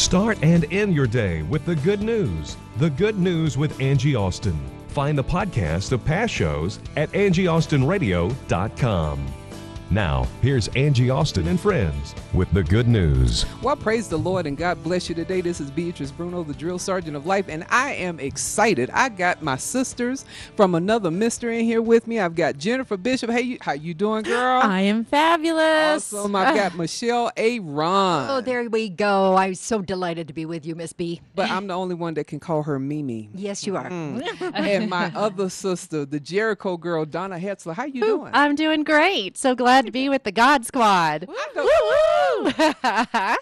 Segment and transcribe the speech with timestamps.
[0.00, 2.56] Start and end your day with the good news.
[2.78, 4.58] The Good News with Angie Austin.
[4.88, 9.39] Find the podcast of past shows at angieaustinradio.com.
[9.92, 13.44] Now, here's Angie Austin and friends with the good news.
[13.60, 15.40] Well, praise the Lord and God bless you today.
[15.40, 18.88] This is Beatrice Bruno, the drill sergeant of life, and I am excited.
[18.90, 20.24] I got my sisters
[20.54, 22.20] from another mister in here with me.
[22.20, 23.30] I've got Jennifer Bishop.
[23.30, 24.60] Hey, you- how you doing, girl?
[24.62, 26.12] I am fabulous.
[26.14, 26.36] Awesome.
[26.36, 28.30] I've got Michelle Aron.
[28.30, 29.34] Oh, there we go.
[29.34, 31.20] I'm so delighted to be with you, Miss B.
[31.34, 33.28] But I'm the only one that can call her Mimi.
[33.34, 33.90] Yes, you are.
[33.90, 34.52] Mm.
[34.54, 37.74] and my other sister, the Jericho girl, Donna Hetzler.
[37.74, 38.30] How you doing?
[38.32, 39.36] I'm doing great.
[39.36, 41.26] So glad to be with the God Squad.
[41.28, 42.52] Woo-woo!
[42.58, 43.36] I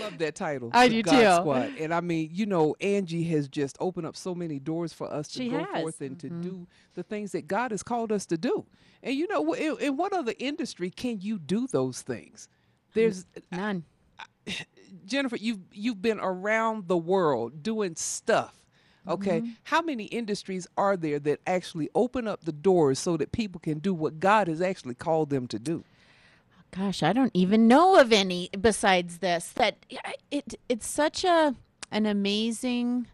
[0.00, 0.70] love that title.
[0.72, 1.42] I do God too.
[1.42, 1.72] Squad.
[1.78, 5.28] And I mean, you know, Angie has just opened up so many doors for us
[5.28, 5.66] to She go has.
[5.66, 5.80] Mm-hmm.
[5.80, 8.66] forth and to do the things that God has called us to do.
[9.02, 12.48] And you know, in, in what other industry can you do those things?
[12.94, 13.84] There's None.
[15.06, 18.54] Jennifer, you've you've been around the world doing stuff.
[19.08, 19.50] Okay, Mm-hmm.
[19.64, 23.78] how many industries are there that actually open up the doors so that people can
[23.78, 25.84] do what God has actually called them to do?
[26.76, 29.52] Gosh, I don't even know of any besides this.
[29.54, 29.76] That
[30.30, 31.54] it it's such a
[31.90, 33.06] an amazing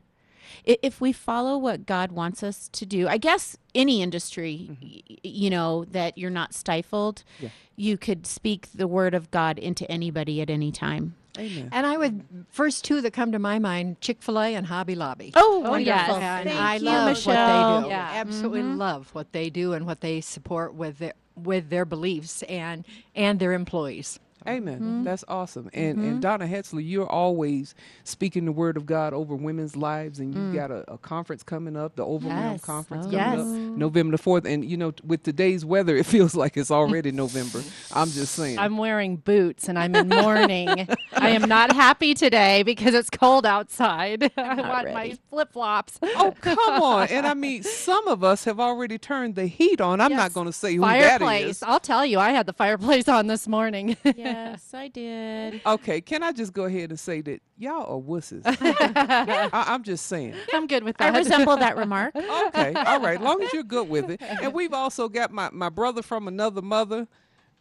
[0.65, 3.07] if we follow what God wants us to do.
[3.09, 7.25] I guess any industry, y- you know, that you're not stifled.
[7.41, 7.51] Yeah.
[7.77, 11.15] You could speak the word of God into anybody at any time.
[11.39, 11.71] Amen.
[11.73, 14.95] And I would first two that come to my mind: Chick Fil A and Hobby
[14.95, 15.33] Lobby.
[15.35, 15.81] Oh, oh, Wonderful.
[15.81, 16.11] yes.
[16.11, 17.35] And Thank I you, love Michelle.
[17.35, 17.91] what they do.
[17.91, 18.11] Yeah.
[18.13, 18.77] Absolutely mm-hmm.
[18.79, 23.41] love what they do and what they support with their with their beliefs and and
[23.41, 24.19] their employees.
[24.49, 24.77] Amen.
[24.77, 25.05] Mm-hmm.
[25.05, 25.71] That's awesome.
[25.73, 30.35] And and Donna Hetzler, you're always speaking the word of God over women's lives, and
[30.35, 32.53] you've got a, a conference coming up, the Overwhelm Mm.
[32.53, 32.61] Yes.
[32.65, 33.11] conference Oh.
[33.11, 33.41] coming Yes.
[33.41, 34.45] up November the fourth.
[34.47, 37.63] And you know, t- with today's weather, it feels like it's already November.
[37.95, 38.59] I'm just saying.
[38.59, 40.89] I'm wearing boots and I'm in mourning.
[41.15, 44.31] I am not happy today because it's cold outside.
[44.37, 45.99] I want my flip flops.
[46.03, 47.09] Oh come on!
[47.09, 50.01] And I mean, some of us have already turned the heat on.
[50.01, 51.57] I'm not going to say who that Fireplace.
[51.59, 51.63] is.
[51.63, 53.97] I'll tell you, I had the fireplace on this morning.
[54.33, 55.61] Yes, I did.
[55.67, 58.43] Okay, can I just go ahead and say that y'all are wusses?
[58.47, 60.35] I, I'm just saying.
[60.53, 61.15] I'm good with that.
[61.15, 62.15] I resemble that remark.
[62.17, 63.21] Okay, all right.
[63.21, 64.21] Long as you're good with it.
[64.23, 67.07] And we've also got my, my brother from another mother,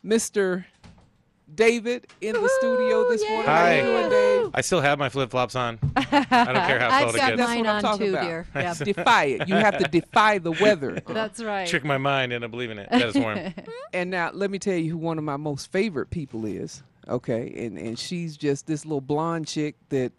[0.05, 0.65] Mr.
[1.55, 3.45] David, in the studio this morning.
[3.45, 3.81] How you Hi.
[3.81, 4.51] doing, Dave?
[4.53, 5.79] I still have my flip flops on.
[5.95, 7.47] I don't care how I've cold got it gets.
[7.49, 8.23] mine what I'm on talking too, about.
[8.23, 8.47] dear.
[8.55, 8.73] Yeah.
[8.73, 9.47] Defy it.
[9.47, 11.01] You have to defy the weather.
[11.07, 11.67] That's right.
[11.67, 12.89] Trick my mind into believing it.
[12.91, 13.53] That it's warm.
[13.93, 16.83] And now let me tell you who one of my most favorite people is.
[17.09, 20.13] Okay, and and she's just this little blonde chick that,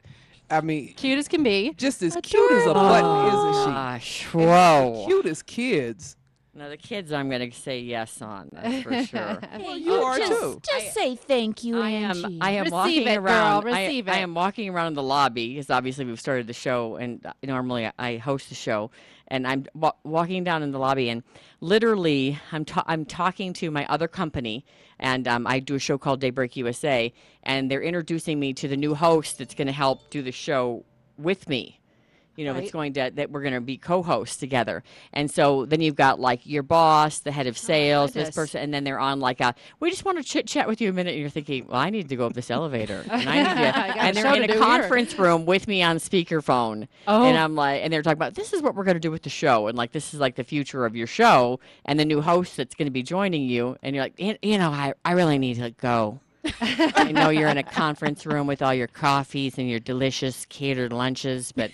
[0.51, 1.73] I mean, Cute as can be.
[1.79, 3.71] just as cute as a button, isn't she?
[3.71, 5.01] Gosh, And whoa.
[5.01, 6.17] the cutest kids.
[6.55, 8.51] Now the kids, I'm gonna say yes on.
[8.53, 9.39] That's for sure.
[9.59, 10.61] Well, you are just, too.
[10.71, 12.25] Just say thank you, I Angie.
[12.25, 12.39] am.
[12.43, 13.67] I am Receive walking it, around.
[13.69, 14.21] I- receive I, it.
[14.21, 17.87] am walking around in the lobby because obviously we've started the show, and uh, normally
[17.87, 18.91] I- I host the show,
[19.29, 21.23] and I'm wa- walking down in the lobby, and
[21.63, 24.67] literally I'm ta- I'm talking to my other company,
[24.99, 27.15] and um, I do a show called Daybreak USA,
[27.45, 30.85] and they're introducing me to the new host that's going to help do the show
[31.17, 31.79] with me.
[32.37, 32.73] You know, Right.
[32.73, 34.83] going to that we're going to be co-hosts together,
[35.13, 38.73] and so then you've got like your boss, the head of sales, this person, and
[38.73, 39.55] then they're on like a.
[39.81, 41.91] We just want to chit chat with you a minute, and you're thinking, well, I
[41.91, 44.53] need to go up this elevator, and I need to, and they're in a do
[44.55, 44.63] here.
[44.63, 47.25] conference room with me on speakerphone, Oh.
[47.25, 49.23] and I'm like, and they're talking about this is what we're going to do with
[49.23, 52.23] the show, and like this is like the future of your show, and the new
[52.23, 55.13] host that's going to be joining you, and you're like, "You- you know, I I
[55.13, 56.21] really need to go.
[56.61, 60.93] I know you're in a conference room with all your coffees and your delicious catered
[60.93, 61.71] lunches, but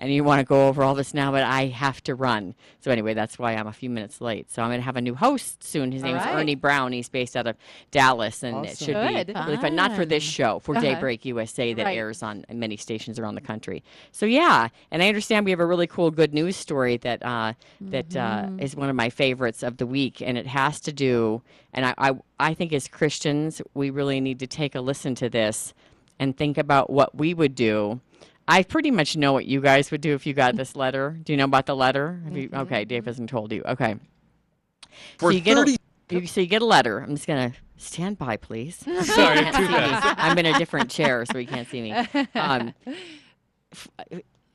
[0.00, 2.54] and you want to go over all this now, but I have to run.
[2.80, 4.50] So anyway, that's why I'm a few minutes late.
[4.50, 5.92] So I'm going to have a new host soon.
[5.92, 6.34] His name's right.
[6.34, 6.90] Ernie Brown.
[6.92, 7.54] He's based out of
[7.90, 9.26] Dallas, and it should Good.
[9.28, 9.76] be really fun.
[9.76, 10.80] Not for this show, for Uh-huh.
[10.86, 11.98] Daybreak USA that Right.
[11.98, 13.82] airs on many stations around the country.
[14.10, 17.52] So yeah, and I understand we have a really cool good news story that uh,
[17.80, 18.60] that uh, Mm-hmm.
[18.60, 21.42] is one of my favorites of the week, and it has to do.
[21.74, 25.28] And I, I I think as Christians, we really need to take a listen to
[25.28, 25.74] this
[26.18, 28.00] and think about what we would do.
[28.48, 31.18] I pretty much know what you guys would do if you got this letter.
[31.22, 32.20] Do you know about the letter?
[32.24, 33.62] Have you, okay, Dave hasn't told you.
[33.64, 33.96] Okay.
[35.20, 35.76] so you get a,
[36.10, 36.98] you, so you get a letter.
[36.98, 38.76] I'm just gonna stand by, please.
[39.02, 39.04] Sorry,
[39.40, 41.92] can't too see I'm in a different chair, so you can't see me.
[42.34, 42.74] Um,
[43.72, 43.88] f-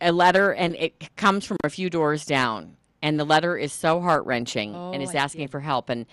[0.02, 4.02] a letter, and it comes from a few doors down, and the letter is so
[4.02, 5.90] heart wrenching, and Oh, is I asking for help.
[5.90, 6.06] And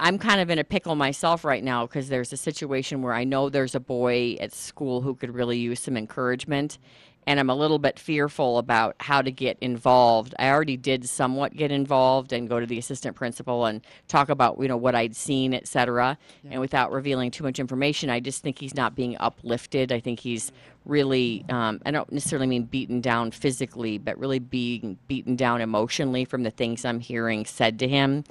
[0.00, 3.24] I'm kind of in a pickle myself right now because there's a situation where I
[3.24, 6.78] know there's a boy at school who could really use some encouragement.
[7.26, 10.34] And I'm a little bit fearful about how to get involved.
[10.38, 14.58] I already did somewhat get involved and go to the assistant principal and talk about
[14.60, 16.18] you know what I'd seen, et cetera.
[16.48, 19.90] And without revealing too much information, I just think he's not being uplifted.
[19.90, 20.52] I think he's
[20.84, 26.24] really um, I don't necessarily mean beaten down physically, but really being beaten down emotionally
[26.24, 28.24] from the things I'm hearing said to him.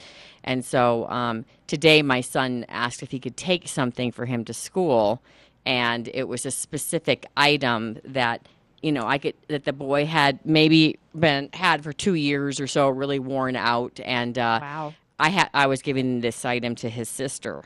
[0.44, 4.53] And so um, today, my son asked if he could take something for him to
[4.53, 5.21] school,
[5.65, 8.48] and it was a specific item that
[8.86, 12.68] you know I could that the boy had maybe been had for two years or
[12.68, 14.94] so, really worn out, and uh, Wow.
[15.20, 17.64] I had I was giving this item to his sister,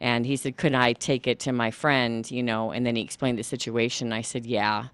[0.00, 3.02] and he said, "Could I take it to my friend?" You know, and then he
[3.02, 4.12] explained the situation.
[4.12, 4.84] I said, "Yeah."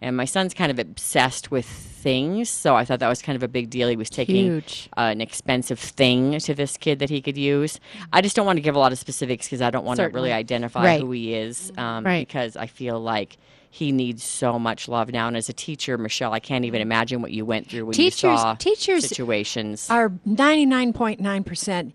[0.00, 3.42] And my son's kind of obsessed with things, so I thought that was kind of
[3.42, 3.88] a big deal.
[3.88, 4.58] He was taking
[4.96, 7.80] uh, an expensive thing to this kid that he could use.
[8.12, 10.06] I just don't want to give a lot of specifics because I don't want to
[10.08, 11.00] really identify Right.
[11.00, 12.26] who he is, um, Right.
[12.28, 13.38] because I feel like
[13.76, 15.28] he needs so much love now.
[15.28, 18.22] And as a teacher, Michelle, I can't even imagine what you went through when Teachers-
[18.22, 19.90] you saw teachers situations.
[19.90, 21.92] are 99.9%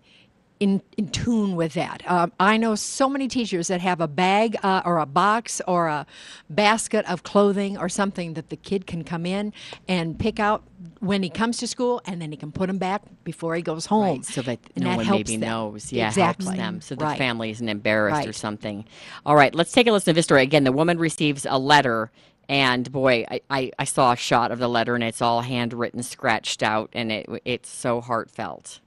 [0.62, 2.08] in, in tune with that.
[2.08, 5.88] Um, I know so many teachers that have a bag uh, or a box or
[5.88, 6.06] a
[6.48, 9.52] basket of clothing or something that the kid can come in
[9.88, 10.62] and pick out
[11.00, 13.86] when he comes to school, and then he can put them back before he goes
[13.86, 14.18] home.
[14.18, 15.48] Right, so that And no that one maybe them.
[15.48, 15.92] knows.
[15.92, 16.46] Yeah, exactly.
[16.46, 17.18] helps them so the Right.
[17.18, 18.84] family isn't embarrassed or something.
[19.26, 20.42] All right, let's take a listen to this story.
[20.42, 22.12] Again, the woman receives a letter,
[22.48, 26.04] and boy, I, I, I saw a shot of the letter, and it's all handwritten,
[26.04, 28.78] scratched out, and it it's so heartfelt.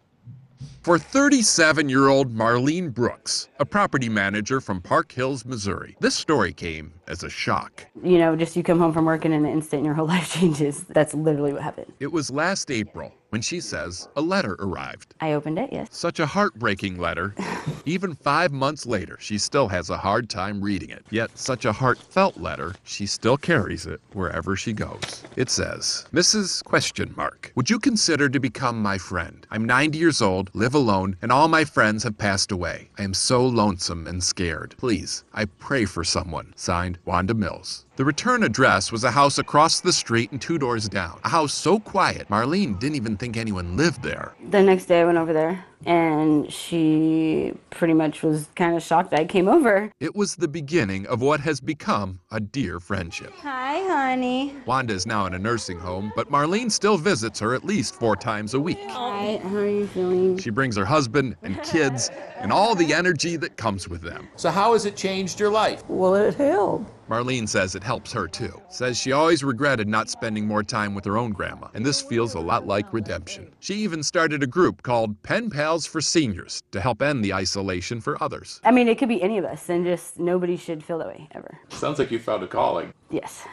[0.86, 6.54] For 37 year old Marlene Brooks, a property manager from Park Hills, Missouri, this story
[6.54, 7.88] came as a shock.
[8.04, 10.32] You know, just you come home from work and in an instant your whole life
[10.32, 10.84] changes.
[10.84, 11.92] That's literally what happened.
[12.00, 15.14] It was last April when she says a letter arrived.
[15.20, 15.90] I opened it, yes.
[15.92, 17.36] Such a heartbreaking letter.
[17.86, 21.06] Even five months later, she still has a hard time reading it.
[21.10, 25.26] Yet, such a heartfelt letter, she still carries it wherever she goes.
[25.36, 26.64] It says, Mrs.
[26.64, 29.46] Question Mark, would you consider to become my friend?
[29.52, 32.90] I'm 90 years old, live alone, and all my friends have passed away.
[32.98, 34.76] I am so lonesome and scared.
[34.78, 36.54] Please, I pray for someone.
[36.56, 37.85] Signed, Wanda Mills.
[37.98, 41.18] The return address was a house across the street and two doors down.
[41.24, 44.36] A house so quiet, Marlene didn't even think anyone lived there.
[44.50, 49.14] The next day I went over there and she pretty much was kind of shocked
[49.14, 49.92] I came over.
[50.02, 53.32] It was the beginning of what has become a dear friendship.
[53.38, 54.54] Hi, honey.
[54.66, 58.16] Wanda is now in a nursing home, but Marlene still visits her at least four
[58.18, 58.80] times a week.
[58.90, 60.38] Hi, how are you feeling?
[60.38, 62.10] She brings her husband and kids
[62.40, 64.28] and all the energy that comes with them.
[64.36, 65.84] So, how has it changed your life?
[65.88, 66.92] Well, it helped.
[67.10, 68.62] Marlene says it helps her too.
[68.70, 72.34] Says she always regretted not spending more time with her own grandma, and this feels
[72.34, 73.52] a lot like redemption.
[73.60, 78.02] She even started a group called Pen Pals for Seniors to help end the isolation
[78.02, 78.60] for others.
[78.64, 81.28] I mean, it could be any of us, and just nobody should feel that way
[81.32, 81.60] ever.
[81.70, 82.94] Sounds like you found a calling.
[83.10, 83.46] Yes.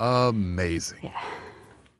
[0.00, 1.12] Amazing.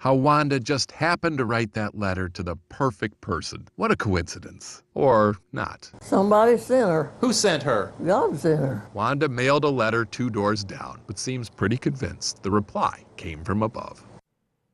[0.00, 3.68] How Wanda just happened to write that letter to the perfect person.
[3.76, 4.82] What a coincidence.
[4.94, 5.90] Or not.
[6.00, 7.12] Somebody sent her.
[7.20, 7.92] Who sent her?
[8.02, 8.88] God sent her.
[8.94, 13.62] Wanda mailed a letter two doors down, but seems pretty convinced the reply came from
[13.62, 14.02] above.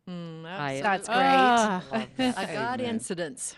[0.08, 1.18] I, That's great.
[1.18, 1.82] Ah.
[2.18, 3.56] a God incidence.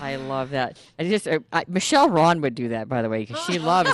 [0.00, 0.78] I love that.
[0.98, 3.92] I just uh, I, Michelle Aron would do that, by the way, because she loves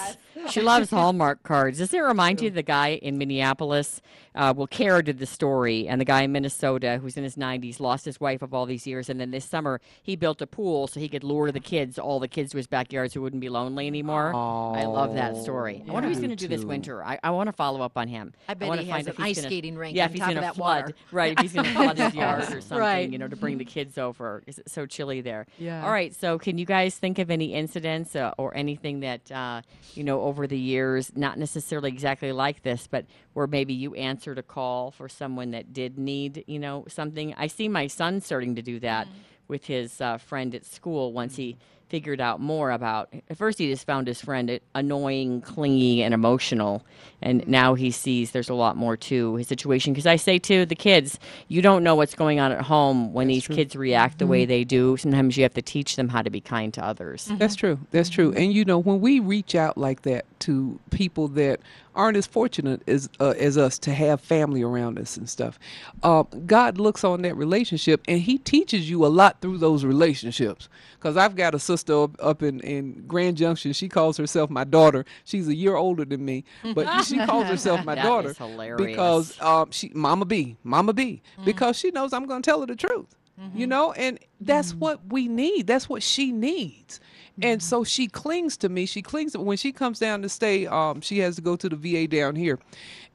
[0.51, 1.79] she loves Hallmark cards.
[1.79, 4.01] Does it remind you of the guy in Minneapolis?
[4.35, 7.81] Uh, well, Kara did the story, and the guy in Minnesota who's in his 90s
[7.81, 10.87] lost his wife of all these years, and then this summer he built a pool
[10.87, 13.41] so he could lure the kids, all the kids, to his backyard so he wouldn't
[13.41, 14.35] be lonely anymore.
[14.35, 15.85] I love that story.
[15.87, 17.05] I wonder what he's going to do this winter.
[17.05, 18.33] I, I want to follow up on him.
[18.49, 20.21] I bet want he to has an ice gonna- skating rink Yeah, on if he's
[20.21, 20.95] top of gonna that flood, water.
[21.13, 21.33] right?
[21.33, 23.11] If he's going to flood his yard or something, Right.
[23.11, 24.43] you know, to bring the kids over.
[24.47, 25.47] Is it so chilly there?
[25.59, 25.85] Yeah.
[25.85, 26.15] All right.
[26.15, 29.61] So, can you guys think of any incidents uh, or anything that uh,
[29.95, 34.39] you know over the years, not necessarily exactly like this, but where maybe you answered
[34.39, 37.35] a call for someone that did need, you know, something?
[37.37, 39.09] I see my son starting to do that
[39.47, 41.59] with his uh, friend at school once he
[41.93, 46.83] figured out more about at first he just found his friend annoying clingy and emotional
[47.21, 49.93] and now he sees there's a lot more to his situation.
[49.93, 51.19] Because i say to the kids
[51.49, 54.49] you don't know what's going on at home when these kids react the way mm-hmm.
[54.49, 54.97] they do.
[54.97, 57.31] Sometimes you have to teach them how to be kind to others.
[57.33, 57.79] That's true.
[57.91, 58.33] That's true.
[58.33, 61.61] And you know, when we reach out like that to people that
[61.95, 65.59] aren't as fortunate as uh, as us to have family around us and stuff,
[66.03, 70.69] uh, God looks on that relationship and He teaches you a lot through those relationships.
[70.99, 73.73] Because I've got a sister up, up in in Grand Junction.
[73.73, 75.05] She calls herself my daughter.
[75.25, 76.45] She's a year older than me,
[76.75, 78.35] but she calls herself my daughter
[78.77, 81.45] because um, she Mama B, Mama B, Mm.
[81.45, 83.17] because she knows I'm going to tell her the truth.
[83.41, 83.59] Mm-hmm.
[83.59, 85.67] You know, and that's what we need.
[85.67, 87.01] That's what she needs.
[87.41, 87.65] And Mm-hmm.
[87.67, 88.87] so she clings to me.
[88.87, 90.67] She clings to when she comes down to stay.
[90.67, 92.59] Um, she has to go to the VA down here,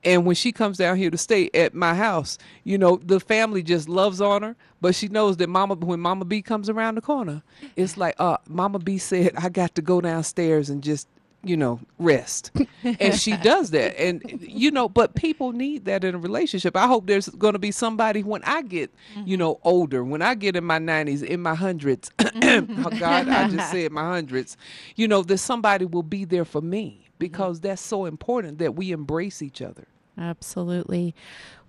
[0.04, 3.64] And when she comes down here to stay at my house, you know, the family
[3.64, 4.56] just loves on her.
[4.82, 7.44] But she knows that Mama, when Mama B comes around the corner,
[7.76, 11.08] it's like, uh, Mama B said, I got to go downstairs and just,
[11.48, 12.52] you know, rest.
[12.84, 14.00] and she does that.
[14.00, 16.76] And, you know, but people need that in a relationship.
[16.76, 18.94] I hope there's going to be somebody when I get,
[19.26, 22.62] you know, older, when I get in my 90s, in my hundreds, oh
[23.00, 24.58] God, I just said my hundreds,
[24.96, 28.92] you know, that somebody will be there for me because that's so important that we
[28.92, 29.88] embrace each other.
[30.18, 31.14] Absolutely.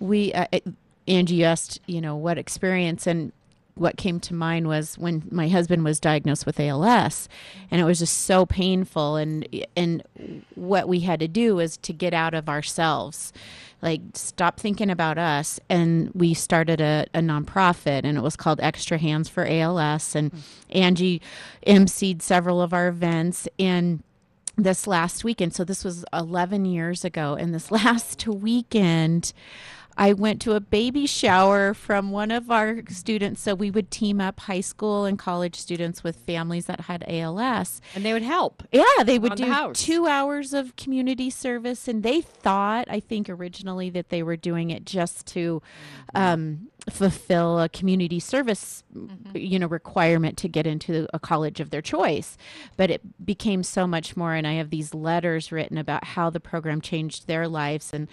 [0.00, 0.46] We, uh,
[1.06, 3.32] Angie asked, you know, what experience and
[3.78, 7.28] what came to mind was when my husband was diagnosed with ALS
[7.70, 10.02] and it was just so painful and and
[10.54, 13.32] what we had to do was to get out of ourselves
[13.80, 18.60] like stop thinking about us and we started a, a nonprofit and it was called
[18.60, 20.32] extra hands for als and
[20.70, 21.22] angie
[21.66, 24.02] emceed several of our events and
[24.58, 25.54] this last weekend.
[25.54, 27.34] So this was 11 years ago.
[27.34, 29.32] And this last weekend,
[29.98, 33.40] I went to a baby shower from one of our students.
[33.40, 37.82] So we would team up high school and college students with families that had ALS.
[37.96, 38.62] And they would help.
[38.70, 41.88] Yeah, they would around the do two hours of community service.
[41.88, 45.60] And they thought, I think originally, that they were doing it just to
[46.14, 48.82] um, fulfill a community service
[49.34, 52.38] you know requirement to get into a college of their choice
[52.76, 56.40] but it became so much more and i have these letters written about how the
[56.40, 58.08] program changed their lives and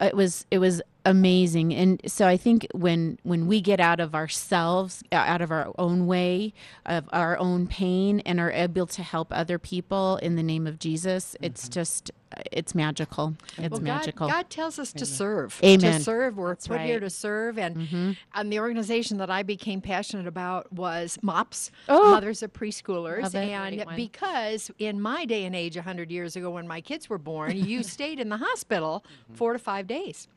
[0.00, 1.74] it was it was amazing.
[1.74, 5.72] And so i think when when we get out of ourselves uh, out of our
[5.78, 6.52] own way
[6.86, 10.78] of our own pain and are able to help other people in the name of
[10.78, 12.10] jesus it's just
[12.52, 15.58] it's magical it's Well, magical God, God tells us to serve.
[15.64, 15.98] Amen.
[15.98, 16.36] To serve.
[16.36, 17.58] We're That's put here to serve.
[17.58, 18.16] And, Mhm.
[18.34, 22.10] and the organization that I became passionate about was MOPS, Oh.
[22.12, 23.22] Mothers of Preschoolers.
[23.22, 23.48] Love it.
[23.48, 23.96] And Great one.
[23.96, 27.82] because in my day and age, 100 years ago, when my kids were born, you
[27.94, 30.28] stayed in the hospital four to five days.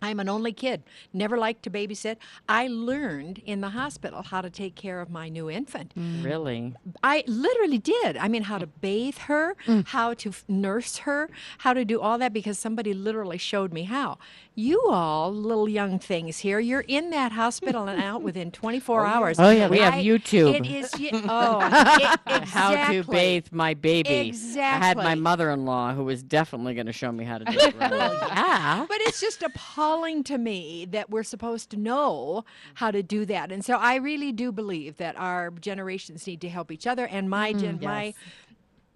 [0.00, 2.16] I'm an only kid, never liked to babysit.
[2.48, 5.92] I learned in the hospital how to take care of my new infant.
[5.96, 6.24] Mm.
[6.24, 6.74] Really?
[7.02, 8.16] I literally did.
[8.16, 9.86] I mean, how to bathe her, mm.
[9.88, 13.84] how to f- nurse her, how to do all that because somebody literally showed me
[13.84, 14.18] how.
[14.58, 19.38] You all, little young things here, you're in that hospital and out within 24 hours.
[19.38, 20.52] Oh, yeah, we have I- YouTube.
[20.52, 20.92] It is,
[21.28, 21.60] oh,
[22.26, 24.08] it- How to bathe my baby.
[24.08, 24.62] Exactly.
[24.62, 27.76] I had my mother-in-law who was definitely going to show me how to do it.
[27.78, 27.92] Right.
[27.92, 33.00] Oh, yeah But it's just appalling to me that we're supposed to know how to
[33.00, 33.52] do that.
[33.52, 37.06] And so I really do believe that our generations need to help each other.
[37.06, 37.60] And my mm-hmm.
[37.60, 38.12] gen- my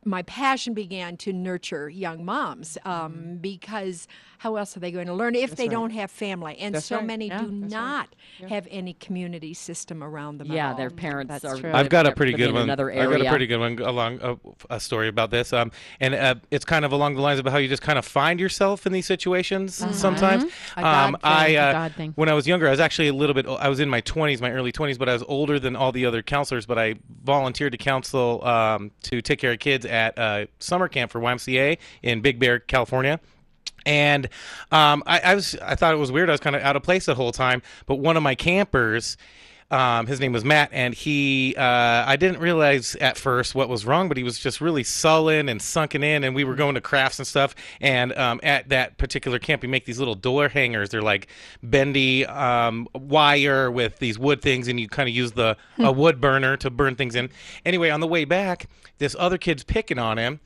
[0.04, 5.14] my passion began to nurture young moms um, because how else are they going to
[5.14, 5.70] learn if they right.
[5.70, 6.56] don't have family?
[6.58, 7.06] And That's so right.
[7.06, 7.80] many Yeah, do that's right.
[7.80, 8.14] not
[8.48, 10.50] have any community system around them.
[10.50, 10.76] at Yeah, all.
[10.76, 11.56] their parents That's are.
[11.56, 11.70] true.
[11.72, 12.62] I've got a pretty good one.
[12.62, 14.36] Another I've got a pretty good one along a,
[14.70, 17.58] a story about this, um, and uh, it's kind of along the lines of how
[17.58, 20.44] you just kind of find yourself in these situations sometimes.
[20.76, 23.14] A God Um, thing, I a uh, when I was younger, I was actually a
[23.14, 23.46] little bit.
[23.46, 26.04] I was in my 20s, my early 20s, but I was older than all the
[26.06, 26.66] other counselors.
[26.66, 31.12] But I volunteered to counsel um, to take care of kids at uh, summer camp
[31.12, 33.20] for YMCA in Big Bear, California.
[33.84, 34.28] And
[34.70, 36.28] um, I, I was I thought it was weird.
[36.28, 37.62] I was kind of out of place the whole time.
[37.86, 39.16] But one of my campers,
[39.72, 43.86] um, his name was Matt, and he uh, I didn't realize at first what was
[43.86, 46.24] wrong, but he was just really sullen and sunken in.
[46.24, 47.54] And we were going to crafts and stuff.
[47.80, 50.90] And um, at that particular camp, we make these little door hangers.
[50.90, 51.28] They're like
[51.62, 56.20] bendy um, wire with these wood things, and you kind of use the a wood
[56.20, 57.30] burner to burn things in.
[57.64, 60.40] Anyway, on the way back, this other kid's picking on him.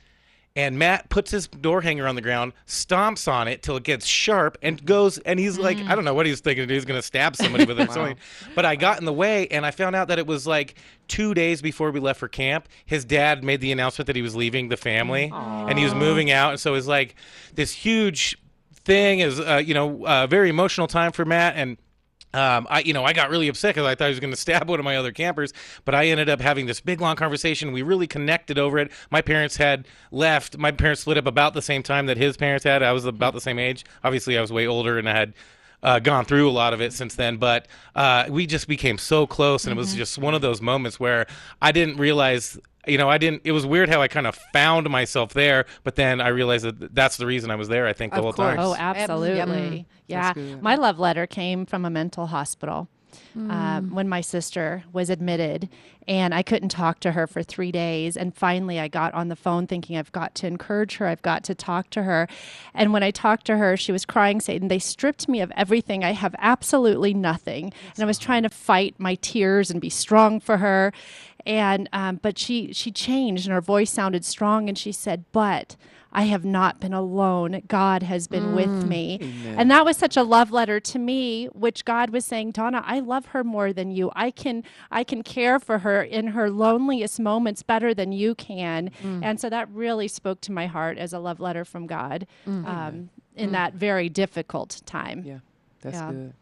[0.57, 4.07] And Matt puts his door hanger on the ground, stomps on it till it gets
[4.07, 5.19] sharp, and goes.
[5.19, 6.67] And he's like, I don't know what he was thinking.
[6.67, 7.91] He was going to stab somebody with it.
[7.93, 8.17] something.
[8.55, 10.77] But I got in the way, and I found out that it was like
[11.09, 12.69] two days before we left for camp.
[12.87, 16.31] His dad made the announcement that he was leaving the family, and he was moving
[16.31, 16.53] out.
[16.53, 17.15] And so it was like
[17.55, 18.39] this huge
[18.73, 19.21] thing.
[19.21, 21.77] Is uh, you know, uh, very emotional time for Matt, and
[22.37, 24.37] um, I, you know, I got really upset because I thought he was going to
[24.37, 25.52] stab one of my other campers,
[25.85, 27.73] but I ended up having this big long conversation.
[27.73, 28.93] We really connected over it.
[29.11, 30.59] My parents had left.
[30.59, 32.83] My parents split up about the same time that his parents had.
[32.83, 33.85] I was about the same age.
[34.05, 35.35] Obviously, I was way older and I had
[35.83, 37.38] uh, gone through a lot of it since then.
[37.38, 41.00] But uh, we just became so close, and it was just one of those moments
[41.00, 41.26] where
[41.62, 42.59] I didn't realize.
[42.87, 43.43] You know, I didn't.
[43.45, 46.95] It was weird how I kind of found myself there, but then I realized that
[46.95, 47.87] that's the reason I was there.
[47.87, 48.59] I think the Of whole time.
[48.59, 48.78] Oh, course.
[48.78, 49.87] absolutely.
[50.07, 50.33] Yeah.
[50.61, 52.88] My love letter came from a mental hospital
[53.35, 55.69] um, when my sister was admitted,
[56.07, 58.16] and I couldn't talk to her for three days.
[58.16, 61.43] And finally, I got on the phone thinking, I've got to encourage her, I've got
[61.45, 62.28] to talk to her.
[62.75, 66.05] And when I talked to her, she was crying, saying, They stripped me of everything.
[66.05, 67.73] I have absolutely nothing.
[67.95, 70.93] and I was trying to fight my tears and be strong for her.
[71.47, 75.76] And um, but she she changed and her voice sounded strong and she said, "But
[76.17, 77.61] I have not been alone.
[77.69, 79.19] God has been with me.
[79.21, 79.55] Amen.
[79.59, 83.00] And that was such a love letter to me, which God was saying, Donna, I
[83.00, 84.11] love her more than you.
[84.17, 88.91] I can I can care for her in her loneliest moments better than you can.
[89.23, 92.26] And so that really spoke to my heart as a love letter from God
[92.65, 95.23] um, in that very difficult time.
[95.25, 95.41] Yeah,
[95.83, 96.11] that's Yeah.
[96.11, 96.33] good.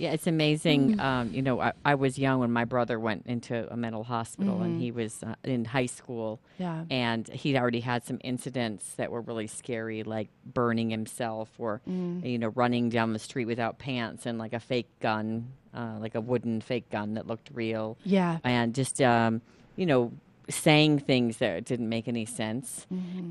[0.00, 0.98] Yeah, it's amazing.
[0.98, 4.62] Um, you know, I, I was young when my brother went into a mental hospital,
[4.62, 6.40] and he was uh, in high school.
[6.58, 6.84] Yeah.
[6.90, 12.38] And he'd already had some incidents that were really scary, like burning himself or, you
[12.38, 16.20] know, running down the street without pants and like a fake gun, uh, like a
[16.22, 17.98] wooden fake gun that looked real.
[18.02, 18.38] Yeah.
[18.42, 19.42] And just, um,
[19.76, 20.12] you know,
[20.48, 22.86] saying things that didn't make any sense.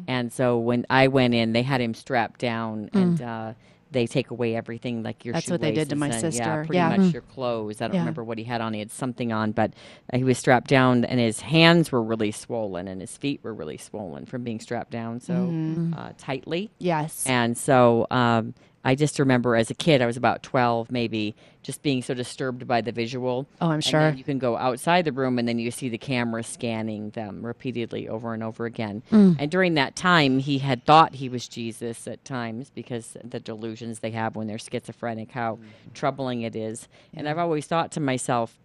[0.08, 3.54] And so when I went in, they had him strapped down and uh,
[3.92, 5.44] they take away everything like your shoes.
[5.46, 6.44] That's what they did to my and, sister.
[6.44, 6.96] Yeah, pretty Yeah.
[6.98, 7.82] much your clothes.
[7.82, 8.02] I don't Yeah.
[8.02, 8.74] remember what he had on.
[8.74, 9.74] He had something on, but
[10.14, 13.54] uh, he was strapped down and his hands were really swollen and his feet were
[13.54, 15.94] really swollen from being strapped down so Mm-hmm.
[15.98, 16.70] uh, tightly.
[16.80, 17.26] Yes.
[17.28, 21.82] And so um, I just remember as a kid, I was about 12 maybe, just
[21.84, 23.46] being so disturbed by the visual.
[23.60, 24.12] Oh, I'm sure.
[24.12, 28.08] you can go outside the room and then you see the camera scanning them repeatedly
[28.08, 29.04] over and over again.
[29.12, 29.36] Mm.
[29.38, 34.00] And during that time, he had thought he was Jesus at times because the delusions
[34.00, 35.94] they have when they're schizophrenic, how Mm.
[35.94, 36.88] troubling it is.
[37.14, 38.58] And I've always thought to myself,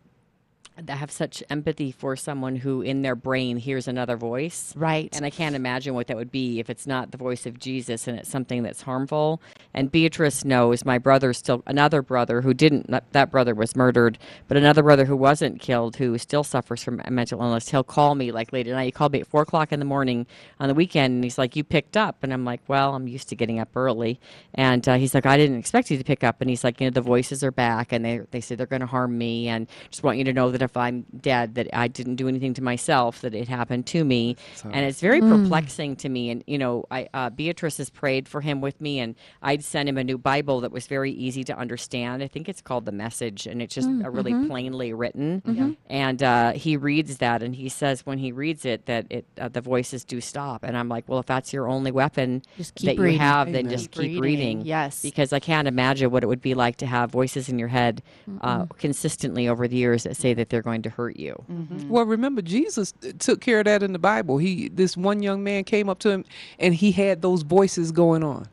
[0.77, 4.75] I have such empathy for someone who in their brain hears another voice.
[4.77, 5.15] Right.
[5.15, 8.09] And I can't imagine what that would be if it's not the voice of Jesus
[8.09, 9.41] and it's something that's harmful.
[9.73, 14.19] And Beatrice knows my brother still another brother who didn't that- that brother was murdered,
[14.49, 17.69] but another brother who wasn't killed who still suffers from mental illness.
[17.69, 18.87] He'll call me like late at night.
[18.87, 20.27] He called me at four o'clock in the morning
[20.59, 23.29] on the weekend and he's like, You picked up and I'm like, Well, I'm used
[23.29, 24.19] to getting up early.
[24.55, 26.89] And uh, he's like, I didn't expect you to pick up and he's like, you
[26.89, 30.03] know, the voices are back and they they say they're gonna harm me and just
[30.03, 33.21] want you to know that if I'm dead that I didn't do anything to myself,
[33.21, 34.37] that it happened to me.
[34.65, 36.31] And it's very perplexing to me.
[36.31, 39.89] And you know, I uh, Beatrice has prayed for him with me, and I'd sent
[39.89, 42.23] him a new Bible that was very easy to understand.
[42.23, 45.43] I think it's called the Message, and it's just uh, really plainly written.
[45.89, 49.49] And uh, he reads that, and he says when he reads it that it uh,
[49.49, 50.65] the voices do stop.
[50.65, 53.21] And I'm like, well, if that's your only weapon Just keep that you reading.
[53.21, 54.59] have, then just Keep keep reading.
[54.59, 54.61] reading.
[54.67, 55.03] Yes.
[55.03, 58.03] because I can't imagine what it would be like to have voices in your head
[58.41, 61.43] uh, consistently over the years that say that they're going to hurt you.
[61.51, 61.89] Mm-hmm.
[61.89, 64.39] Well, remember Jesus took care of that in the Bible.
[64.39, 66.25] He this one young man came up to him
[66.61, 68.47] and he had those voices going on,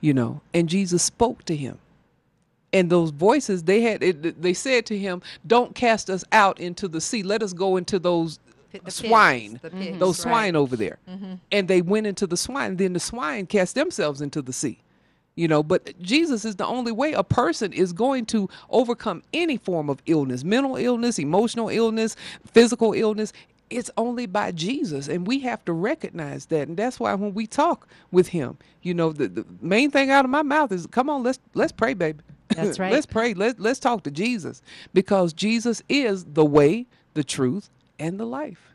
[0.00, 1.78] you know, and Jesus spoke to him.
[2.72, 6.86] And those voices they had it, they said to him, "Don't cast us out into
[6.86, 7.24] the sea.
[7.24, 8.38] Let us go into those
[8.84, 10.30] the swine, pigs, the pigs, those right.
[10.30, 11.34] swine over there." Mm-hmm.
[11.50, 12.76] And they went into the swine.
[12.76, 14.78] Then the swine cast themselves into the sea.
[15.40, 19.56] You know, but Jesus is the only way a person is going to overcome any
[19.56, 22.14] form of illness, mental illness, emotional illness,
[22.52, 23.32] physical illness.
[23.70, 26.68] It's only by Jesus, and we have to recognize that.
[26.68, 30.26] And that's why when we talk with Him, you know, the, the main thing out
[30.26, 32.18] of my mouth is, "Come on, let's let's pray, baby.
[32.48, 32.92] That's right.
[32.92, 33.32] let's pray.
[33.32, 34.60] Let let's talk to Jesus
[34.92, 38.74] because Jesus is the way, the truth, and the life."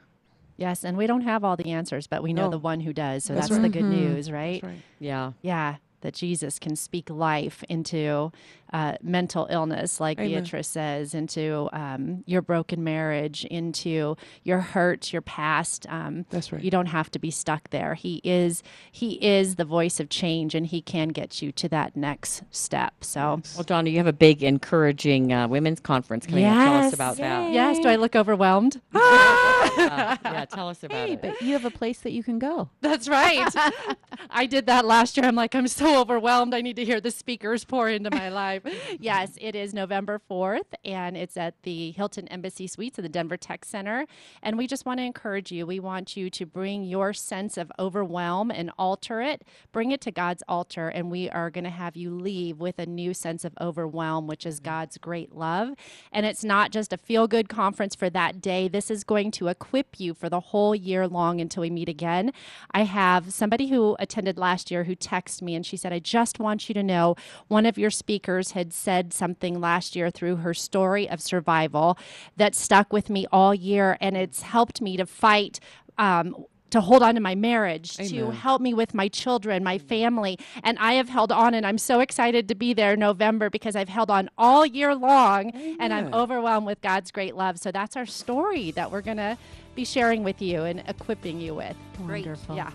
[0.58, 2.52] Yes, and we don't have all the answers, but we know No.
[2.52, 3.24] the one who does.
[3.26, 3.64] So That's that's, right.
[3.64, 4.14] the good mm-hmm.
[4.14, 4.62] news, right?
[4.62, 4.82] That's right.
[5.00, 5.34] Yeah.
[5.42, 8.32] Yeah, that Jesus can speak life into
[8.76, 10.44] uh, mental illness, like Amen.
[10.44, 15.86] Beatrice says, into um, your broken marriage, into your hurt, your past.
[15.88, 16.62] Um, That's right.
[16.62, 17.94] You don't have to be stuck there.
[17.94, 21.96] He is He is the voice of change, and He can get you to that
[21.96, 22.96] next step.
[23.02, 23.42] So.
[23.56, 26.54] Well, Donna, you have a big, encouraging uh, women's conference coming up.
[26.54, 27.54] Tell us about that.
[27.54, 27.80] Yes.
[27.80, 28.82] Do I look overwhelmed?
[29.78, 31.22] Uh, yeah, tell us about Hey, it.
[31.22, 32.70] but you have a place that you can go.
[32.82, 33.54] That's right.
[34.30, 35.26] I did that last year.
[35.26, 36.54] I'm like, I'm so overwhelmed.
[36.54, 38.65] I need to hear the speakers pour into my life.
[39.00, 43.38] Yes, it is November 4th, and it's at the Hilton Embassy Suites at the Denver
[43.38, 44.06] Tech Center.
[44.42, 45.66] And we just want to encourage you.
[45.66, 50.12] We want you to bring your sense of overwhelm and alter it, bring it to
[50.12, 53.54] God's altar, and we are going to have you leave with a new sense of
[53.60, 54.66] overwhelm, which is mm-hmm.
[54.66, 55.70] God's great love.
[56.12, 58.68] And it's not just a feel good conference for that day.
[58.68, 62.32] This is going to equip you for the whole year long until we meet again.
[62.72, 66.40] I have somebody who attended last year who texted me and she said, I just
[66.40, 67.16] want you to know
[67.48, 71.98] one of your speakers had said something last year through her story of survival
[72.38, 75.60] that stuck with me all year and it's helped me to fight.
[75.98, 80.38] Um, to hold on to my marriage, to help me with my children, my family.
[80.62, 83.78] And I have held on, and I'm so excited to be there in November because
[83.78, 87.60] I've held on all year long and I'm overwhelmed with God's great love.
[87.60, 89.38] So that's our story that we're going to
[89.76, 91.78] be sharing with you and equipping you with.
[92.00, 92.58] Wonderful.
[92.58, 92.72] Yeah.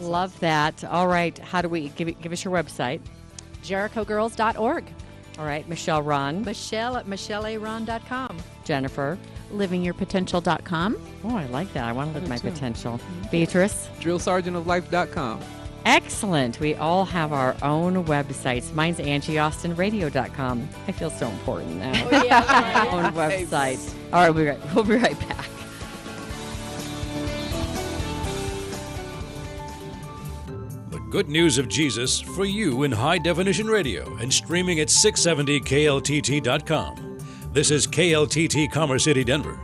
[0.00, 0.84] Love that.
[0.84, 1.36] All right.
[1.38, 3.00] How do we give it, give us your website?
[3.64, 4.84] JerichoGirls.org.
[5.38, 8.38] All right, Michelle Aron, Michelle at michellearon.com.
[8.64, 9.18] Jennifer.
[9.52, 10.96] Livingyourpotential.com.
[11.24, 11.84] Oh, I like that.
[11.84, 13.00] I want to live my potential.
[13.30, 13.88] Beatrice.
[14.00, 15.40] DrillSergeantofLife.com.
[15.86, 16.60] Excellent.
[16.60, 18.72] We all have our own websites.
[18.74, 20.68] Mine's AngieAustinRadio.com.
[20.86, 21.92] I feel so important now.
[22.12, 22.88] Oh, yeah.
[22.92, 23.94] own website.
[24.12, 25.48] All right, we'll be right, we'll be right back.
[31.10, 37.18] Good news of Jesus for you in high definition radio and streaming at 670kltt.com.
[37.52, 39.58] This is KLTT Commerce City, Denver.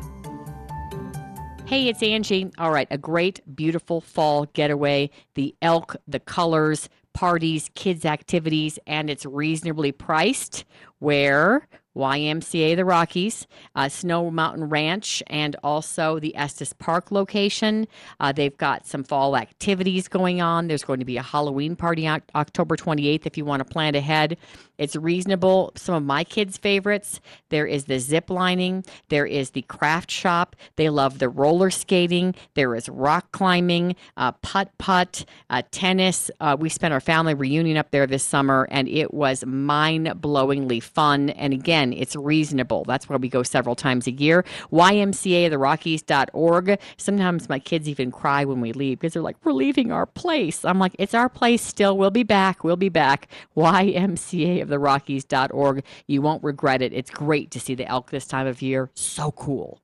[1.66, 2.50] Hey, it's Angie.
[2.58, 5.10] All right, a great, beautiful fall getaway.
[5.34, 10.64] The elk, the colors, parties, kids' activities, and it's reasonably priced.
[10.98, 11.68] Where?
[11.96, 17.88] YMCA the Rockies, uh, Snow Mountain Ranch, and also the Estes Park location.
[18.20, 20.68] Uh, they've got some fall activities going on.
[20.68, 23.94] There's going to be a Halloween party on October 28th if you want to plan
[23.94, 24.36] ahead.
[24.78, 25.72] It's reasonable.
[25.74, 30.56] Some of my kids' favorites there is the zip lining, there is the craft shop.
[30.76, 36.30] They love the roller skating, there is rock climbing, uh, putt putt, uh, tennis.
[36.40, 40.82] Uh, we spent our family reunion up there this summer, and it was mind blowingly
[40.82, 41.30] fun.
[41.30, 42.84] And again, it's reasonable.
[42.84, 44.44] That's why we go several times a year.
[44.72, 46.78] YMCA, the Rockies.org.
[46.96, 50.64] Sometimes my kids even cry when we leave because they're like, we're leaving our place.
[50.64, 51.96] I'm like, it's our place still.
[51.96, 52.64] We'll be back.
[52.64, 53.28] We'll be back.
[53.56, 55.84] YMCA of the Rockies.org.
[56.06, 56.92] You won't regret it.
[56.92, 58.90] It's great to see the elk this time of year.
[58.94, 59.80] So cool.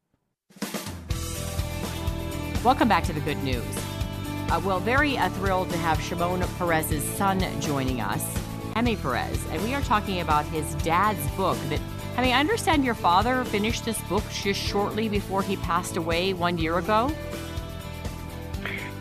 [2.65, 3.65] Welcome back to the good news.
[4.53, 8.23] Uh, well, very uh, thrilled to have Shimon Peres's son joining us,
[8.75, 11.81] Chemi Peres, and we are talking about his dad's book that.
[12.17, 16.35] I mean, I understand your father finished this book just shortly before he passed away
[16.35, 17.11] one year ago.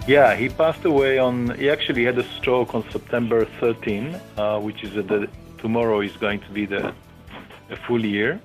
[0.08, 1.56] Yeah, he passed away on.
[1.58, 6.16] He actually had a stroke on September 13, uh, which is a, the tomorrow is
[6.18, 6.94] going to be the
[7.70, 8.42] a full year,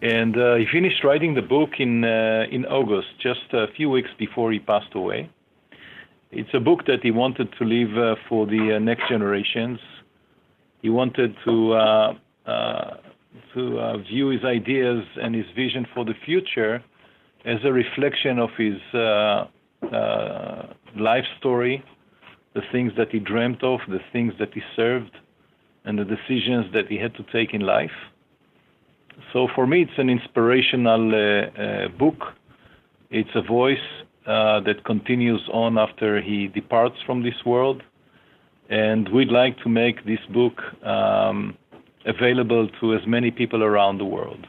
[0.00, 4.10] and uh, he finished writing the book in uh, in August, just a few weeks
[4.18, 5.28] before he passed away.
[6.30, 9.78] It's a book that he wanted to leave uh, for the uh, next generations.
[10.84, 12.12] He wanted to uh,
[12.44, 12.96] uh,
[13.54, 16.84] to uh, view his ideas and his vision for the future
[17.46, 18.76] as a reflection of his
[20.94, 21.82] life story,
[22.54, 25.16] the things that he dreamt of, the things that he served,
[25.86, 27.98] and the decisions that he had to take in life.
[29.32, 32.34] So for me, it's an inspirational uh, uh, book.
[33.10, 33.88] It's a voice
[34.26, 37.82] uh, that continues on after he departs from this world.
[38.68, 41.56] And we'd like to make this book um,
[42.06, 44.46] available to as many people around the world.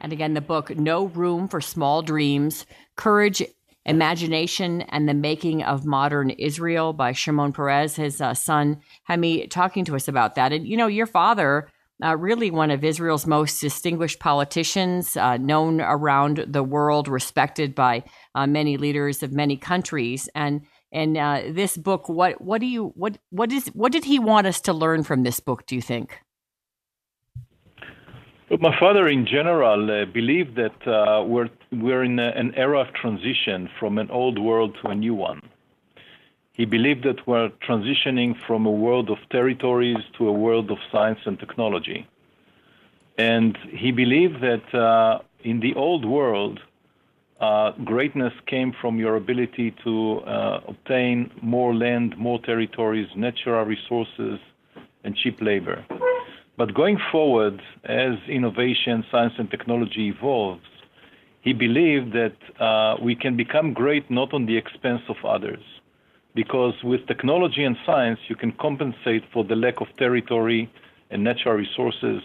[0.00, 3.42] And again, the book, No Room for Small Dreams Courage,
[3.86, 9.84] Imagination, and the Making of Modern Israel by Shimon Peres, his uh, son, Chemi, talking
[9.86, 10.52] to us about that.
[10.52, 11.68] And, you know, your father,
[12.02, 18.04] uh, really one of Israel's most distinguished politicians, uh, known around the world, respected by
[18.34, 20.28] uh, many leaders of many countries.
[20.34, 20.62] And
[20.94, 24.46] and uh, this book, what what do you what what is what did he want
[24.46, 25.66] us to learn from this book?
[25.66, 26.20] Do you think?
[28.60, 32.94] My father, in general, uh, believed that uh, we're we're in a, an era of
[32.94, 35.40] transition from an old world to a new one.
[36.52, 41.18] He believed that we're transitioning from a world of territories to a world of science
[41.26, 42.06] and technology.
[43.18, 46.60] And he believed that uh, in the old world,
[47.40, 54.38] uh, greatness came from your ability to uh, obtain more land, more territories, natural resources,
[55.02, 55.84] and cheap labor.
[56.56, 60.62] But going forward, as innovation, science, and technology evolves,
[61.42, 65.62] he believed that uh, we can become great not on the expense of others.
[66.34, 70.70] Because with technology and science, you can compensate for the lack of territory
[71.10, 72.22] and natural resources.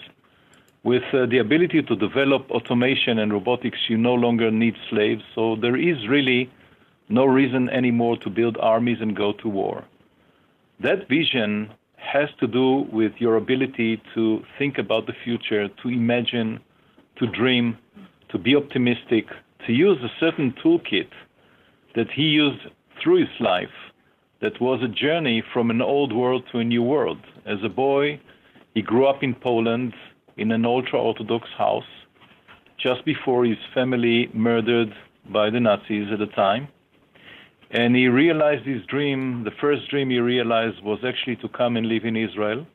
[0.84, 5.24] With uh, the ability to develop automation and robotics, you no longer need slaves.
[5.36, 6.50] So there is really
[7.10, 9.84] no reason anymore to build armies and go to war.
[10.80, 16.60] That vision has to do with your ability to think about the future, to imagine,
[17.18, 17.78] to dream,
[18.30, 19.26] to be optimistic,
[19.68, 21.10] to use a certain toolkit
[21.96, 22.62] that he used
[23.02, 23.76] through his life
[24.42, 27.20] that was a journey from an old world to a new world.
[27.46, 28.20] As a boy,
[28.74, 29.94] he grew up in Poland
[30.40, 31.92] in an ultra Orthodox house
[32.78, 34.94] just before his family murdered
[35.30, 36.68] by the Nazis at the time.
[37.72, 41.88] And he realized his dream, the first dream he realized was actually to come and
[41.88, 42.66] live in Israel.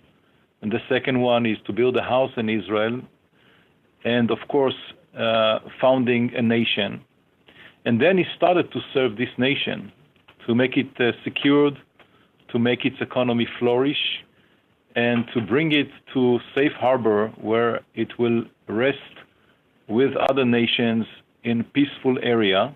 [0.62, 3.00] And the second one is to build a house in Israel.
[4.04, 4.80] And of course,
[5.18, 7.00] uh, founding a nation.
[7.86, 9.92] And then he started to serve this nation,
[10.46, 11.76] to make it uh, secured,
[12.52, 14.02] to make its economy flourish,
[14.94, 18.98] and to bring it to safe harbor where it will rest
[19.88, 21.06] with other nations
[21.42, 22.74] in peaceful area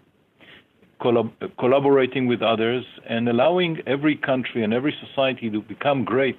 [1.00, 6.36] collab- collaborating with others, and allowing every country and every society to become great,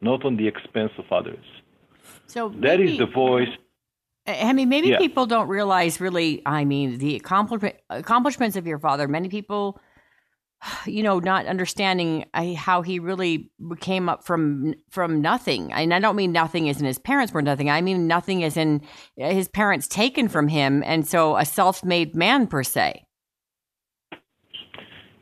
[0.00, 1.44] not on the expense of others.
[2.26, 3.48] So That is maybe- the voice.
[4.28, 4.98] I mean, maybe Yeah.
[4.98, 6.40] people don't realize really.
[6.46, 9.08] I mean, the accomplishment, accomplishments of your father.
[9.08, 9.80] Many people,
[10.86, 15.72] you know, not understanding uh, how he really came up from from nothing.
[15.72, 17.70] And I don't mean nothing as in his parents were nothing.
[17.70, 18.82] I mean nothing as in
[19.16, 23.04] his parents taken from him, and so a self-made man per se.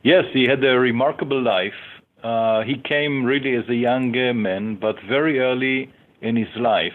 [0.03, 1.73] Yes, he had a remarkable life.
[2.23, 6.93] Uh, he came really as a young uh, man, but very early in his life,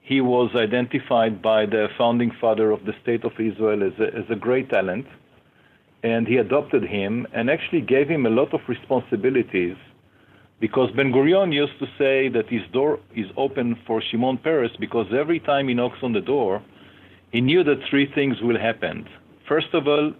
[0.00, 4.24] he was identified by the founding father of the State of Israel as a, as
[4.30, 5.06] a great talent.
[6.02, 9.76] And he adopted him and actually gave him a lot of responsibilities
[10.60, 15.06] because Ben Gurion used to say that his door is open for Shimon Peres because
[15.12, 16.62] every time he knocks on the door,
[17.32, 19.08] he knew that three things will happen.
[19.48, 20.12] First of all,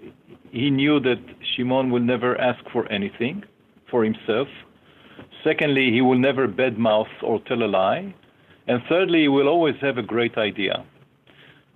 [0.50, 1.20] he knew that
[1.54, 3.44] Shimon will never ask for anything
[3.90, 4.48] for himself.
[5.44, 8.14] Secondly, he will never badmouth or tell a lie.
[8.66, 10.84] And thirdly, he will always have a great idea.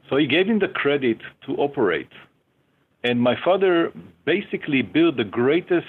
[0.08, 2.10] So he gave him the credit to operate.
[3.04, 3.92] And my father
[4.24, 5.86] basically built the greatest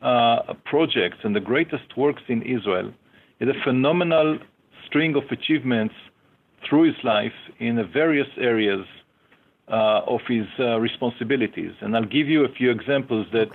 [0.00, 2.90] uh, projects and the greatest works in Israel.
[3.38, 4.38] He had a phenomenal
[4.86, 5.94] string of achievements
[6.66, 8.86] through his life in the various areas
[9.68, 11.72] uh, of his uh, responsibilities.
[11.82, 13.50] And I'll give you a few examples that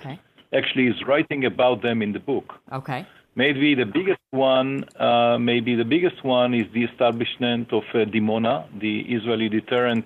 [0.52, 2.54] actually is writing about them in the book.
[2.72, 3.04] Okay.
[3.34, 8.66] Maybe the biggest one, uh, maybe the biggest one is the establishment of uh, Dimona,
[8.78, 10.04] the Israeli deterrent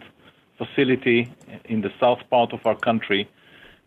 [0.59, 1.33] facility
[1.67, 3.29] in the south part of our country,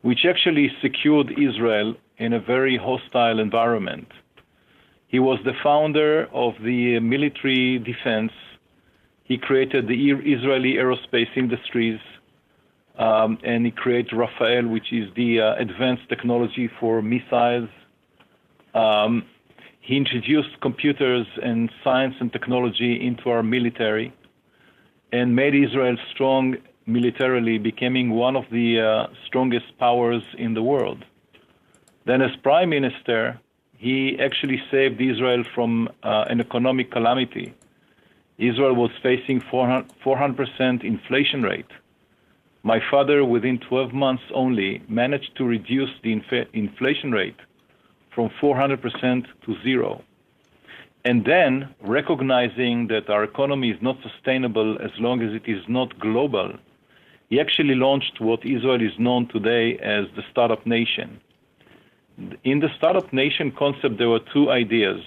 [0.02, 4.08] which actually secured Israel in a very hostile environment.
[5.08, 8.32] He was the founder of the military defense.
[9.24, 12.00] He created the Israeli aerospace industries,
[12.98, 17.70] um, and he created Rafael, which is the uh, advanced technology for missiles.
[18.74, 19.26] Um,
[19.82, 24.14] he introduced computers and science and technology into our military
[25.12, 31.06] and made Israel strong militarily, becoming one of the uh, strongest powers in the world.
[32.06, 33.40] Then, as prime minister,
[33.78, 37.54] he actually saved Israel from uh, an economic calamity.
[38.38, 41.72] Israel was facing 400, 400% inflation rate.
[42.64, 47.40] My father, within 12 months only, managed to reduce the inf- inflation rate
[48.14, 50.04] from 400% to zero.
[51.06, 55.98] And then, recognizing that our economy is not sustainable as long as it is not
[56.00, 56.54] global,
[57.30, 61.22] he actually launched what Israel is known today as the startup nation.
[62.44, 65.02] In the startup nation concept, there were two ideas.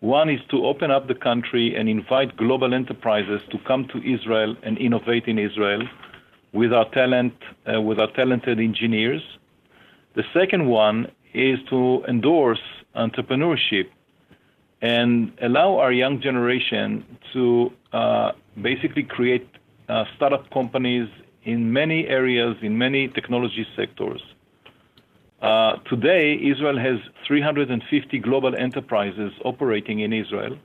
[0.00, 4.56] One is to open up the country and invite global enterprises to come to Israel
[4.62, 5.82] and innovate in Israel
[6.52, 7.34] with our talent,
[7.72, 9.22] uh, with our talented engineers.
[10.14, 12.62] The second one is to endorse
[12.94, 13.86] entrepreneurship
[14.82, 19.48] and allow our young generation to uh, basically create
[19.88, 21.08] uh, startup companies
[21.44, 24.20] in many areas, in many technology sectors.
[25.40, 30.56] Uh, today, Israel has 350 global enterprises operating in Israel,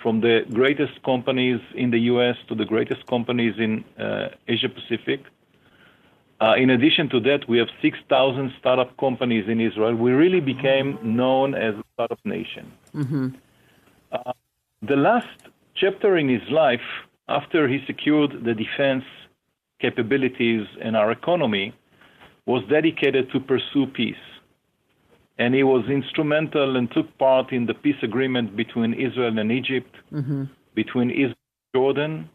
[0.00, 5.20] from the greatest companies in the US to the greatest companies in uh, Asia Pacific.
[6.40, 9.94] Uh, in addition to that, we have 6,000 startup companies in Israel.
[9.94, 12.70] We really became known as a startup nation.
[12.94, 13.28] Mm-hmm.
[14.12, 14.32] Uh,
[14.82, 15.26] the last
[15.74, 16.86] chapter in his life,
[17.28, 19.04] after he secured the defense
[19.80, 21.74] capabilities in our economy,
[22.46, 24.24] was dedicated to pursue peace.
[25.38, 29.94] And he was instrumental and took part in the peace agreement between Israel and Egypt,
[30.12, 30.44] Mm-hmm.
[30.74, 32.30] between Israel and Jordan.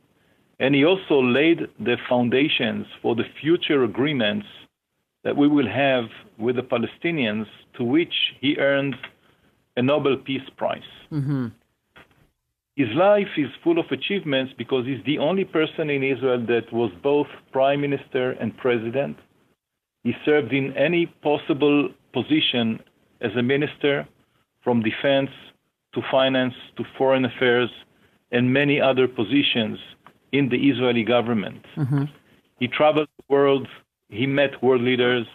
[0.60, 4.48] And he also laid the foundations for the future agreements
[5.24, 6.06] that we will have
[6.38, 8.95] with the Palestinians, to which he earned
[9.80, 10.92] a Nobel Peace Prize.
[11.12, 11.48] Mm-hmm.
[12.76, 16.92] His life is full of achievements because he's the only person in Israel that was
[17.02, 19.15] both prime minister and president.
[20.04, 22.80] He served in any possible position
[23.22, 24.08] as a minister,
[24.63, 25.32] from defense
[25.94, 27.70] to finance to foreign affairs,
[28.32, 29.78] and many other positions
[30.32, 31.63] in the Israeli government.
[31.78, 32.04] Mm-hmm.
[32.60, 33.68] He traveled the world,
[34.10, 35.28] he met world leaders,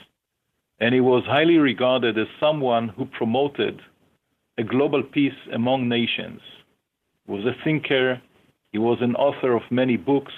[0.80, 3.80] and he was highly regarded as someone who promoted
[4.58, 6.40] a global peace among nations.
[7.26, 8.20] He was a thinker,
[8.72, 10.32] he was an author of many books,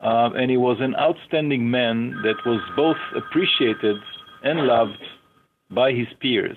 [0.00, 3.96] uh, and he was an outstanding man that was both appreciated
[4.44, 5.02] and loved
[5.70, 6.56] by his peers.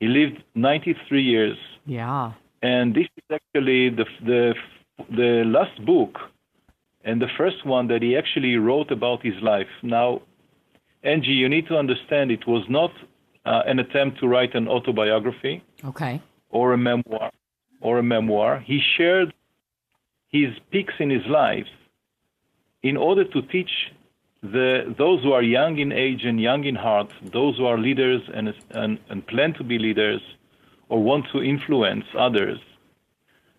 [0.00, 2.32] He lived 93 years, Yeah.
[2.62, 4.54] and this is actually the, the,
[5.10, 6.18] the last book
[7.04, 9.68] and the first one that he actually wrote about his life.
[9.82, 10.20] Now,
[11.02, 12.90] Angie, you need to understand it was not
[13.50, 15.54] uh, an attempt to write an autobiography
[15.90, 16.14] Okay.
[16.50, 17.30] or a memoir
[17.86, 18.52] or a memoir.
[18.72, 19.30] He shared
[20.38, 21.72] his peaks in his life
[22.90, 23.72] in order to teach
[24.42, 24.68] the
[25.02, 28.46] those who are young in age and young in heart, those who are leaders and,
[28.82, 30.22] and, and plan to be leaders
[30.88, 32.58] or want to influence others,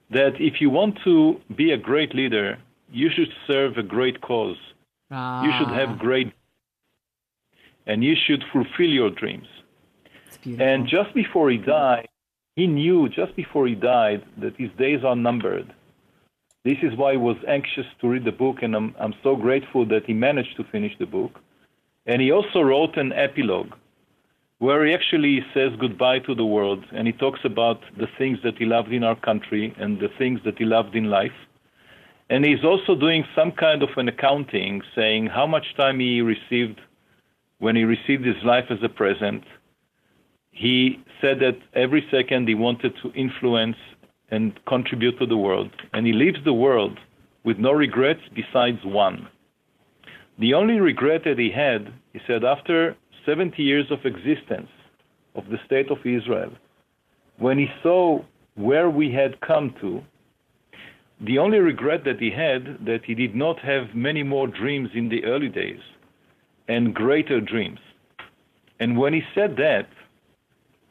[0.09, 1.15] that if you want to
[1.55, 2.47] be a great leader,
[2.91, 4.57] you should serve a great cause.
[5.45, 6.29] You should have great,
[7.85, 9.47] and you should fulfill your dreams.
[10.45, 12.07] And just before he died,
[12.55, 15.73] he knew just before he died that his days are numbered.
[16.63, 19.85] This is why he was anxious to read the book, and I'm, I'm so grateful
[19.87, 21.39] that he managed to finish the book.
[22.05, 23.73] And he also wrote an epilogue
[24.61, 28.55] where he actually says goodbye to the world and he talks about the things that
[28.59, 31.33] he loved in our country and the things that he loved in life.
[32.29, 36.79] And he's also doing some kind of an accounting saying how much time he received
[37.57, 39.43] when he received his life as a present.
[40.51, 43.77] He said that every second he wanted to influence
[44.29, 45.71] and contribute to the world.
[45.93, 46.97] And he leaves the world
[47.43, 49.27] with no regrets besides one.
[50.39, 54.69] The only regret that he had, he said, after 70 years of existence
[55.35, 56.51] of the state of Israel,
[57.37, 58.23] when he saw
[58.55, 60.01] where we had come to,
[61.21, 65.09] the only regret that he had that he did not have many more dreams in
[65.09, 65.79] the early days
[66.67, 67.79] and greater dreams.
[68.79, 69.87] And when he said that,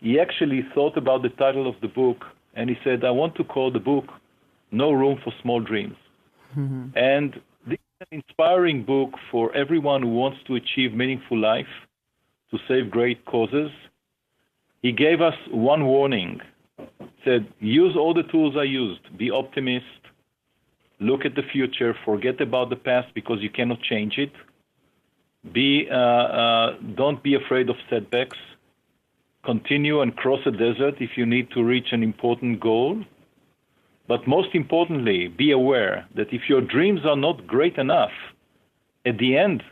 [0.00, 3.44] he actually thought about the title of the book and he said, I want to
[3.44, 4.06] call the book
[4.72, 5.96] No Room for Small Dreams.
[6.96, 7.34] And
[7.66, 11.72] this is an inspiring book for everyone who wants to achieve meaningful life,
[12.50, 13.70] to save great causes.
[14.82, 16.40] He gave us one warning.
[17.24, 19.16] Said, use all the tools I used.
[19.18, 19.84] Be optimist.
[20.98, 21.94] Look at the future.
[22.04, 24.32] Forget about the past because you cannot change it.
[25.52, 28.38] Be, uh, uh, don't be afraid of setbacks.
[29.44, 33.02] Continue and cross a desert if you need to reach an important goal.
[34.06, 38.10] But most importantly, be aware that if your dreams are not great enough,
[39.06, 39.62] at the end,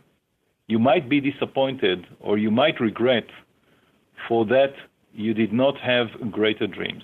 [0.68, 3.26] you might be disappointed or you might regret
[4.26, 4.74] for that
[5.12, 7.02] you did not have greater dreams.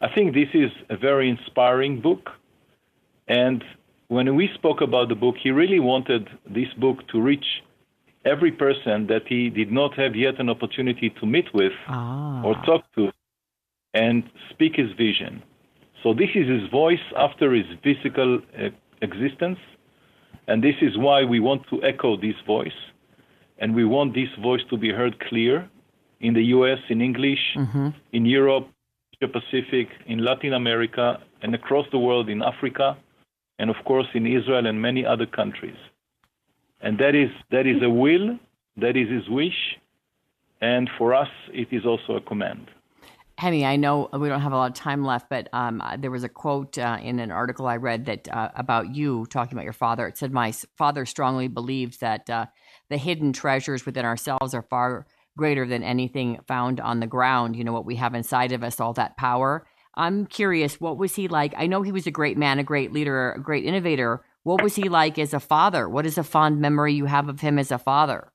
[0.00, 2.30] I think this is a very inspiring book.
[3.26, 3.64] And
[4.08, 7.46] when we spoke about the book, he really wanted this book to reach
[8.24, 11.72] every person that he did not have yet an opportunity to meet with
[12.44, 13.10] or talk to
[13.92, 15.42] and speak his vision.
[16.02, 18.68] So this is his voice after his physical uh,
[19.00, 19.58] existence,
[20.48, 22.80] and this is why we want to echo this voice,
[23.58, 25.68] and we want this voice to be heard clear
[26.20, 26.78] in the U.S.
[26.88, 27.38] in English,
[28.12, 28.68] in Europe,
[29.14, 32.96] Asia Pacific, in Latin America, and across the world in Africa,
[33.58, 35.76] and of course in Israel and many other countries.
[36.84, 38.38] And that is that is a will,
[38.76, 39.78] that is his wish,
[40.60, 42.70] and for us it is also a command.
[43.40, 46.24] Chemi, I know we don't have a lot of time left, but um, there was
[46.24, 49.72] a quote uh, in an article I read that uh, about you talking about your
[49.72, 50.06] father.
[50.06, 52.46] It said, "My father strongly believed that uh,
[52.90, 55.06] the hidden treasures within ourselves are far
[55.38, 57.56] greater than anything found on the ground.
[57.56, 59.66] You know what we have inside of us, all that power."
[59.96, 61.54] I'm curious, what was he like?
[61.56, 64.24] I know he was a great man, a great leader, a great innovator.
[64.44, 65.88] What was he like as a father?
[65.88, 68.28] What is a fond memory you have of him as a father?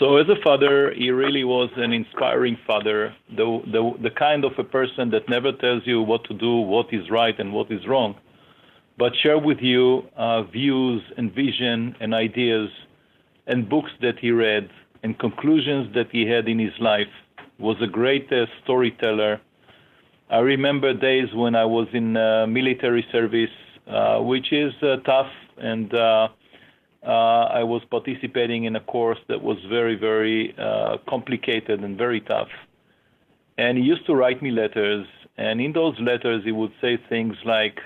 [0.00, 4.52] So, as a father, he really was an inspiring father, the, the, the kind of
[4.58, 7.86] a person that never tells you what to do, what is right, and what is
[7.86, 8.16] wrong,
[8.98, 12.68] but share with you uh, views and vision and ideas
[13.46, 14.68] and books that he read
[15.04, 17.12] and conclusions that he had in his life.
[17.60, 19.40] Was a great uh, storyteller.
[20.30, 23.50] I remember days when I was in uh, military service,
[23.88, 26.28] uh, which is uh, tough and uh,
[27.06, 32.20] uh, I was participating in a course that was very, very uh, complicated and very
[32.20, 32.48] tough.
[33.56, 37.34] And he used to write me letters, and in those letters, he would say things
[37.44, 37.78] like,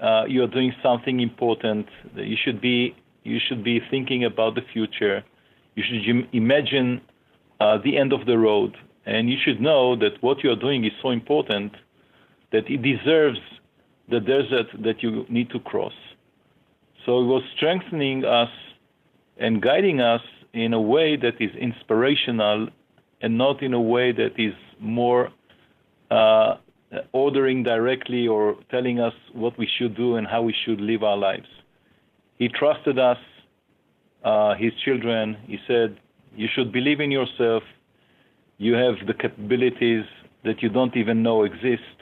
[0.00, 1.86] uh, "You're doing something important.
[2.14, 5.24] That you should be, you should be thinking about the future.
[5.76, 7.00] You should im- imagine
[7.58, 8.76] the end of the road,
[9.06, 11.72] and you should know that what you are doing is so important
[12.52, 13.40] that it deserves
[14.08, 15.94] the desert that you need to cross."
[17.04, 18.50] So it was strengthening us
[19.38, 22.68] and guiding us in a way that is inspirational
[23.20, 25.30] and not in a way that is more
[26.10, 26.56] uh,
[27.12, 31.16] ordering directly or telling us what we should do and how we should live our
[31.16, 31.48] lives.
[32.38, 33.18] He trusted us,
[34.24, 35.36] uh, his children.
[35.46, 35.98] He said,
[36.34, 37.62] You should believe in yourself.
[38.58, 40.04] You have the capabilities
[40.44, 41.95] that you don't even know exist.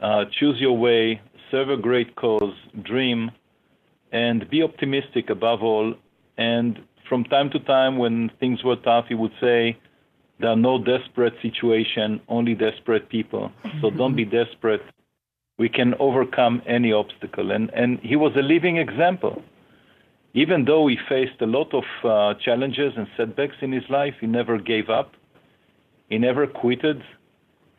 [0.00, 1.20] Uh, choose your way,
[1.50, 3.30] serve a great cause, dream,
[4.12, 5.94] and be optimistic above all,
[6.38, 6.78] and
[7.08, 9.78] from time to time, when things were tough, he would say,
[10.40, 13.52] There are no desperate situation, only desperate people.
[13.80, 14.82] So don't be desperate.
[15.58, 17.50] We can overcome any obstacle.
[17.50, 19.42] And, and he was a living example.
[20.34, 24.26] Even though he faced a lot of uh, challenges and setbacks in his life, he
[24.26, 25.12] never gave up.
[26.10, 27.02] He never quitted.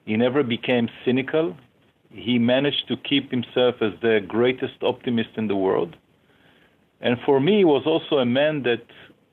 [0.05, 1.55] He never became cynical.
[2.09, 5.95] He managed to keep himself as the greatest optimist in the world.
[7.01, 8.83] And for me, he was also a man that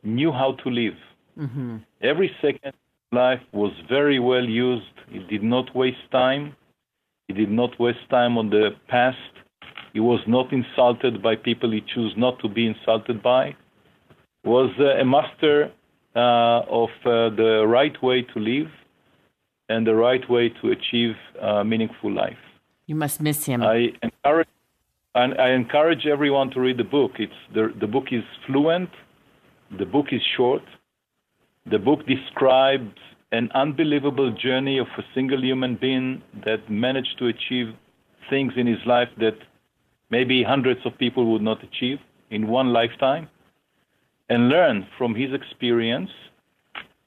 [0.03, 0.95] knew how to live.
[1.39, 1.77] Mm-hmm.
[2.03, 2.75] Every second of
[3.13, 4.85] life was very well used.
[5.09, 6.57] He did not waste time.
[7.29, 9.17] He did not waste time on the past.
[9.93, 13.57] He was not insulted by people he chose not to be insulted by.
[14.45, 15.73] Was uh, a master
[16.15, 18.71] uh, of uh, the right way to live
[19.69, 22.37] and the right way to achieve a meaningful life.
[22.87, 23.63] You must miss him.
[23.63, 24.49] I encourage,
[25.15, 27.13] and I encourage everyone to read the book.
[27.19, 28.91] It's the, the book is fluent,
[29.79, 30.63] the book is short,
[31.71, 32.99] the book describes
[33.33, 37.75] an unbelievable journey of a single human being that managed to achieve
[38.31, 39.37] things in his life that
[40.11, 41.99] maybe hundreds of people would not achieve
[42.31, 43.29] in one lifetime,
[44.29, 46.11] and learn from his experience.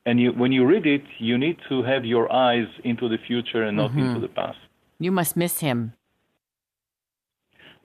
[0.05, 3.63] And you, when you read it, you need to have your eyes into the future
[3.63, 4.07] and not Mhm.
[4.07, 4.57] into the past.
[4.99, 5.93] You must miss him.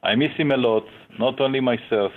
[0.03, 0.85] I miss him a lot,
[1.19, 2.13] not only myself.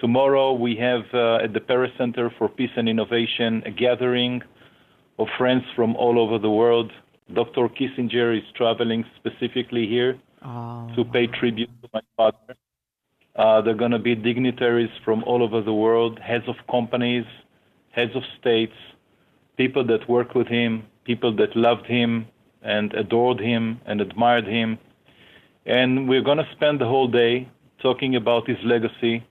[0.00, 4.42] Tomorrow we have uh, at the Peres Center for Peace and Innovation a gathering
[5.18, 6.92] of friends from all over the world.
[7.32, 7.68] Dr.
[7.68, 10.18] Kissinger is traveling specifically here
[10.96, 12.56] to pay tribute to my father.
[13.36, 17.24] Uh, there are going to be dignitaries from all over the world, heads of companies,
[17.92, 18.74] heads of states,
[19.56, 22.26] people that work with him, people that loved him
[22.62, 24.78] and adored him and admired him.
[25.66, 27.48] And we're going to spend the whole day
[27.80, 29.24] talking about his legacy,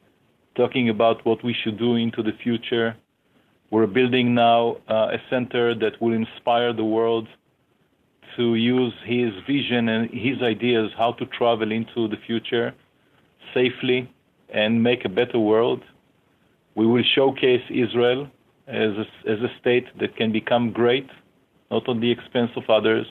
[0.56, 2.96] talking about what we should do into the future.
[3.70, 7.28] We're building now uh, a center that will inspire the world
[8.38, 12.74] to use his vision and his ideas how to travel into the future
[13.54, 14.10] safely
[14.54, 15.82] and make a better world.
[16.76, 18.30] We will showcase Israel
[18.68, 21.08] as a, as a state that can become great,
[21.72, 23.08] not on the expense of others.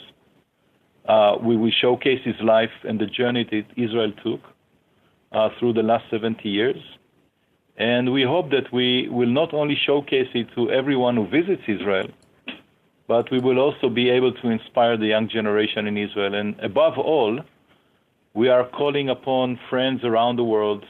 [1.08, 4.40] Uh, we will showcase his life and the journey that Israel took
[5.32, 6.76] uh, through the last 70 years.
[7.78, 12.08] And we hope that we will not only showcase it to everyone who visits Israel,
[13.08, 16.34] but we will also be able to inspire the young generation in Israel.
[16.34, 17.40] And above all,
[18.34, 20.84] we are calling upon friends around the world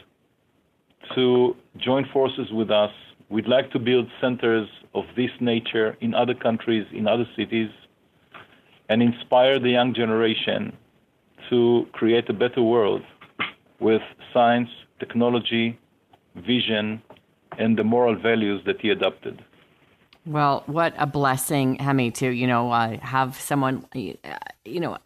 [1.14, 2.90] to join forces with us.
[3.28, 7.70] We'd like to build centers of this nature in other countries, in other cities,
[8.88, 10.76] and inspire the young generation
[11.48, 13.02] to create a better world
[13.80, 14.68] with science,
[14.98, 15.78] technology,
[16.36, 17.02] vision,
[17.58, 19.42] and the moral values that he adopted.
[20.26, 24.98] Well, what a blessing, Chemi, to you know uh, have someone, uh, you know,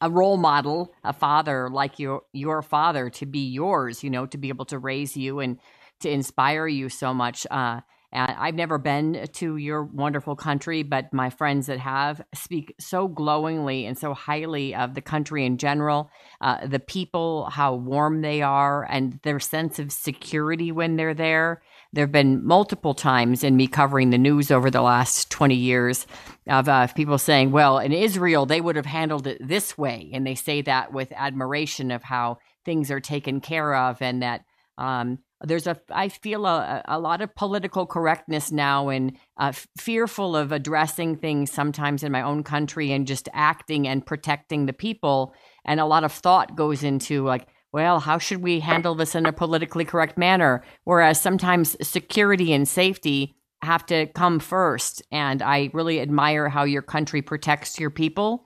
[0.00, 4.04] a role model, a father like your your father to be yours.
[4.04, 5.58] You know, to be able to raise you and
[6.00, 7.46] to inspire you so much.
[7.50, 7.80] Uh,
[8.12, 13.06] and I've never been to your wonderful country, but my friends that have speak so
[13.06, 18.42] glowingly and so highly of the country in general, uh, the people, how warm they
[18.42, 21.62] are, and their sense of security when they're there.
[21.92, 26.06] There have been multiple times in me covering the news over the last 20 years
[26.48, 30.10] of uh, people saying, well, in Israel, they would have handled it this way.
[30.12, 34.44] And they say that with admiration of how things are taken care of and that
[34.78, 40.36] um, there's a i feel a, a lot of political correctness now and uh, fearful
[40.36, 45.34] of addressing things sometimes in my own country and just acting and protecting the people.
[45.64, 49.26] And a lot of thought goes into like well how should we handle this in
[49.26, 50.62] a politically correct manner?
[50.84, 55.02] Whereas sometimes security and safety have to come first.
[55.10, 58.44] And i really admire how your country protects your people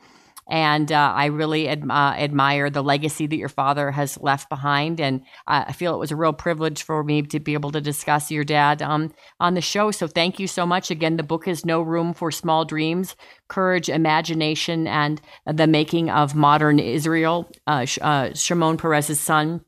[0.49, 5.01] and uh, I really uh, admire the legacy that your father has left behind.
[5.01, 7.81] And uh, I feel it was a real privilege for me to be able to
[7.81, 9.91] discuss your dad um, on the show.
[9.91, 10.91] So thank you so much.
[10.91, 13.17] Again, the book is No Room for Small Dreams
[13.49, 17.51] Courage, Imagination, and the Making of Modern Israel.
[17.67, 19.65] Uh, uh, Shimon Peres's son,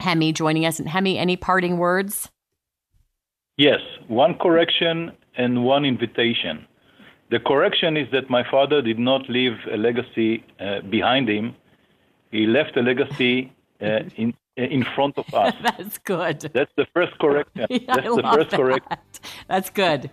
[0.00, 0.78] Chemi, joining us.
[0.78, 2.30] And Chemi, any parting words?
[3.56, 6.67] Yes, one correction and one invitation.
[7.30, 11.54] The correction is that my father did not leave a legacy uh, behind him.
[12.30, 13.52] He left a legacy
[13.82, 15.54] uh, in in front of us.
[15.62, 16.50] That's good.
[16.52, 17.66] That's the first correction.
[17.70, 18.56] Yeah, That's I the first that.
[18.56, 18.98] correction.
[19.46, 20.10] That's good.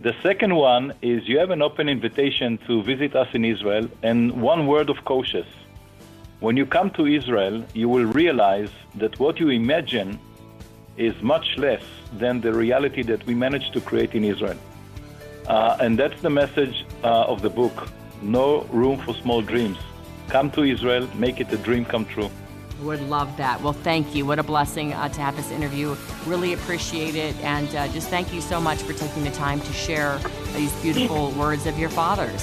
[0.00, 3.88] The second one is you have an open invitation to visit us in Israel.
[4.04, 5.48] And one word of cautious.
[6.38, 10.20] When you come to Israel, you will realize that what you imagine
[10.96, 11.82] is much less
[12.12, 14.58] than the reality that we managed to create in Israel.
[15.48, 17.88] Uh, and that's the message uh, of the book.
[18.22, 19.78] No room for small dreams.
[20.28, 22.30] Come to Israel, make it a dream come true.
[22.82, 23.60] Would love that.
[23.60, 24.24] Well, thank you.
[24.24, 25.96] What a blessing uh, to have this interview.
[26.26, 27.34] Really appreciate it.
[27.42, 30.18] And uh, just thank you so much for taking the time to share
[30.54, 32.42] these beautiful words of your fathers.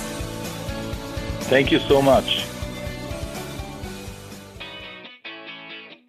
[1.48, 2.45] Thank you so much.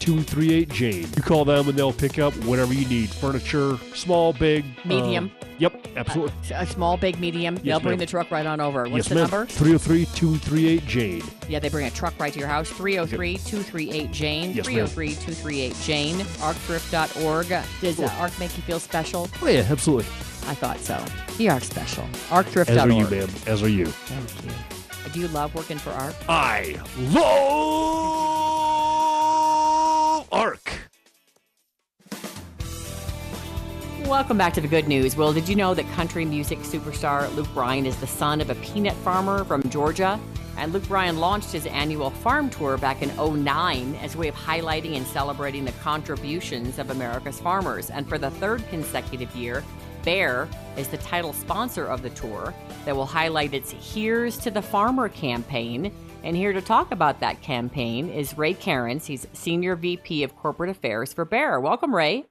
[0.00, 1.06] 238 Jane.
[1.16, 5.30] You call them and they'll pick up whatever you need furniture, small, big, Medium.
[5.40, 6.32] uh, yep, absolutely.
[6.54, 7.56] A small, big, medium.
[7.56, 8.82] They'll bring the truck right on over.
[8.84, 9.30] What's yes, the ma'am.
[9.30, 9.46] number?
[9.46, 11.22] 303 238 Jane.
[11.48, 12.68] Yeah, they bring a truck right to your house.
[12.70, 14.52] 303 238 Jane.
[14.52, 14.86] Yes, ma'am.
[14.86, 16.16] 303 238 Jane.
[16.16, 17.48] Arcthrift.org.
[17.80, 19.28] Does uh, ARC make you feel special?
[19.42, 20.06] Oh, yeah, absolutely.
[20.48, 21.02] I thought so.
[21.38, 22.04] You are special.
[22.30, 22.68] Arcthrift.org.
[22.70, 23.28] As are you, ma'am.
[23.46, 23.86] As are you.
[23.86, 25.12] Thank you.
[25.12, 26.14] Do you love working for ARC?
[26.28, 28.39] I love
[34.10, 35.14] Welcome back to the good news.
[35.14, 38.56] Well, did you know that country music superstar Luke Bryan is the son of a
[38.56, 40.18] peanut farmer from Georgia?
[40.56, 44.34] And Luke Bryan launched his annual farm tour back in 09 as a way of
[44.34, 47.88] highlighting and celebrating the contributions of America's farmers.
[47.88, 49.62] And for the third consecutive year,
[50.02, 52.52] Bayer is the title sponsor of the tour
[52.86, 55.92] that will highlight its Here's to the Farmer campaign.
[56.24, 59.06] And here to talk about that campaign is Ray Kerins.
[59.06, 61.60] He's Senior VP of Corporate Affairs for Bayer.
[61.60, 62.29] Welcome, Ray.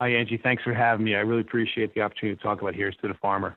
[0.00, 0.36] Hi, Angie.
[0.42, 1.14] Thanks for having me.
[1.14, 3.56] I really appreciate the opportunity to talk about Here's to the Farmer.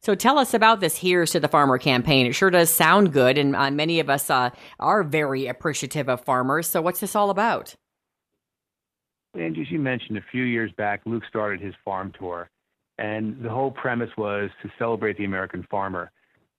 [0.00, 2.26] So tell us about this Here's to the Farmer campaign.
[2.26, 6.22] It sure does sound good, and uh, many of us uh, are very appreciative of
[6.22, 6.68] farmers.
[6.68, 7.74] So what's this all about?
[9.34, 12.50] Angie, as you mentioned, a few years back, Luke started his farm tour,
[12.98, 16.10] and the whole premise was to celebrate the American farmer.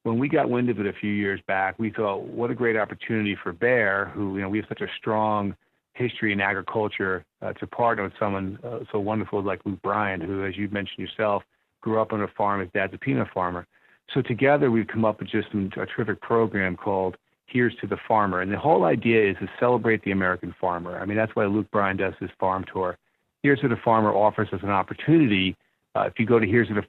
[0.04, 2.76] When we got wind of it a few years back, we thought, what a great
[2.76, 5.56] opportunity for Bayer, who you know we have such a strong
[5.94, 10.46] history in agriculture, uh, to partner with someone uh, so wonderful like Luke Bryan, who,
[10.46, 11.44] as you mentioned yourself,
[11.82, 12.62] grew up on a farm.
[12.62, 13.68] His dad's a peanut farmer.
[14.14, 18.42] So together we've come up with just a terrific program called Here's to the Farmer.
[18.42, 21.00] And the whole idea is to celebrate the American farmer.
[21.00, 22.98] I mean, that's why Luke Bryan does his farm tour.
[23.44, 25.56] Here's to the Farmer offers us an opportunity.
[25.96, 26.84] Uh, if you go to here's to the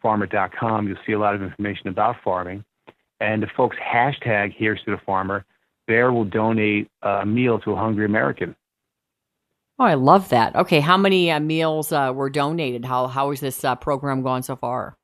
[0.86, 2.64] you'll see a lot of information about farming.
[3.20, 5.44] And the folks hashtag Here's to the Farmer,
[5.86, 8.54] Bayer will donate a meal to a hungry American.
[9.82, 10.54] Oh, I love that.
[10.54, 12.84] Okay, how many uh, meals uh, were donated?
[12.84, 14.96] How how is this uh, program going so far?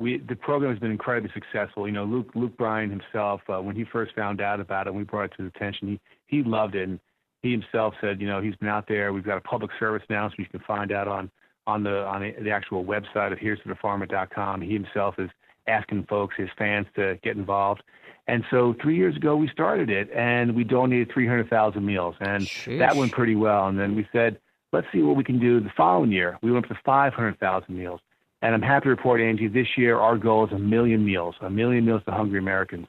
[0.00, 1.86] we the program has been incredibly successful.
[1.86, 4.96] You know, Luke Luke Bryan himself, uh, when he first found out about it, and
[4.96, 5.88] we brought it to his attention.
[5.88, 6.98] He he loved it, and
[7.42, 9.12] he himself said, you know, he's been out there.
[9.12, 11.30] We've got a public service announcement you can find out on
[11.66, 14.62] on the on the, actual website of here's to the farmer.com.
[14.62, 15.28] He himself is
[15.66, 17.82] asking folks, his fans, to get involved.
[18.28, 22.48] And so three years ago we started it, and we donated 300,000 meals, and
[22.78, 23.66] that went pretty well.
[23.66, 24.38] And then we said,
[24.72, 26.38] let's see what we can do the following year.
[26.42, 28.00] We went up to 500,000 meals.
[28.40, 31.50] And I'm happy to report, Angie, this year our goal is a million meals, a
[31.50, 32.88] million meals to hungry Americans.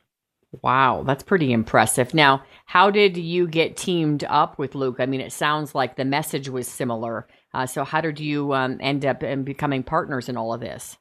[0.61, 2.13] Wow, that's pretty impressive.
[2.13, 4.97] Now, how did you get teamed up with Luke?
[4.99, 7.27] I mean, it sounds like the message was similar.
[7.53, 10.97] Uh, so, how did you um, end up in becoming partners in all of this?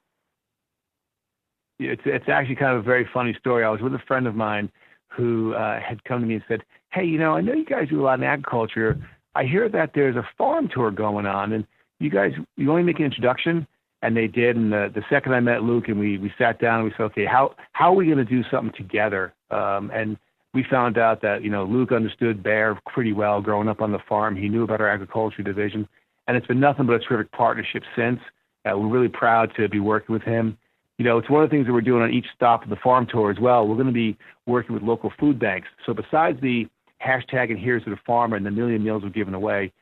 [1.89, 3.65] It's it's actually kind of a very funny story.
[3.65, 4.71] I was with a friend of mine
[5.09, 6.63] who uh, had come to me and said,
[6.93, 8.99] "Hey, you know, I know you guys do a lot in agriculture.
[9.35, 11.67] I hear that there's a farm tour going on, and
[12.01, 13.67] you guys you only make an introduction."
[14.03, 14.57] and they did.
[14.57, 17.05] And the, the second I met Luke and we, we sat down and we said,
[17.05, 19.33] okay, how, how are we going to do something together?
[19.51, 20.19] Um, and
[20.53, 24.01] we found out that, you know, Luke understood Bayer pretty well growing up on the
[24.09, 24.37] farm.
[24.37, 25.89] He knew about our agriculture division.
[26.27, 28.21] And it's been nothing but a terrific partnership since.
[28.65, 30.59] Uh, we're really proud to be working with him.
[31.03, 32.77] You know, it's one of the things that we're doing on each stop of the
[32.77, 33.67] farm tour as well.
[33.67, 35.67] We're going to be working with local food banks.
[35.85, 36.69] So besides the
[37.05, 39.73] hashtag and here's to the farmer and the million meals we're giving away,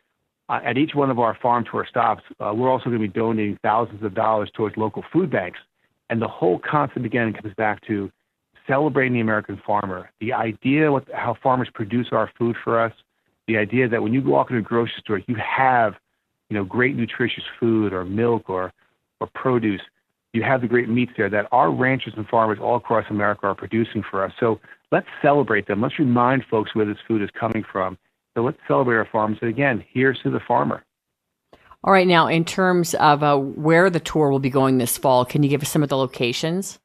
[0.49, 3.13] uh, at each one of our farm tour stops, uh, we're also going to be
[3.13, 5.59] donating thousands of dollars towards local food banks.
[6.09, 8.11] And the whole concept again comes back to
[8.67, 10.09] celebrating the American farmer.
[10.23, 12.95] The idea what how farmers produce our food for us.
[13.47, 15.97] The idea that when you walk into a grocery store, you have,
[16.49, 18.73] you know, great nutritious food or milk or
[19.21, 19.83] or produce.
[20.33, 23.55] You have the great meats there that our ranchers and farmers all across America are
[23.55, 24.33] producing for us.
[24.39, 24.61] So
[24.93, 25.81] let's celebrate them.
[25.81, 27.99] Let's remind folks where this food is coming from.
[28.37, 29.39] So let's celebrate our farmers.
[29.41, 30.85] And again, here's to the farmer.
[31.83, 35.25] All right, now in terms of uh, where the tour will be going this fall,
[35.25, 36.79] can you give us some of the locations?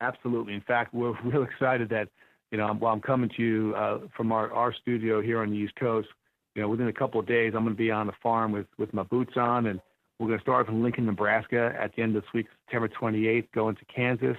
[0.00, 0.54] Absolutely.
[0.54, 2.08] In fact, we're real excited that
[2.52, 5.56] you know while I'm coming to you uh, from our, our studio here on the
[5.56, 6.08] East Coast,
[6.54, 8.66] you know within a couple of days I'm going to be on the farm with
[8.78, 9.80] with my boots on, and
[10.18, 13.46] we're going to start from Lincoln, Nebraska at the end of this week, September 28th,
[13.54, 14.36] going to Kansas,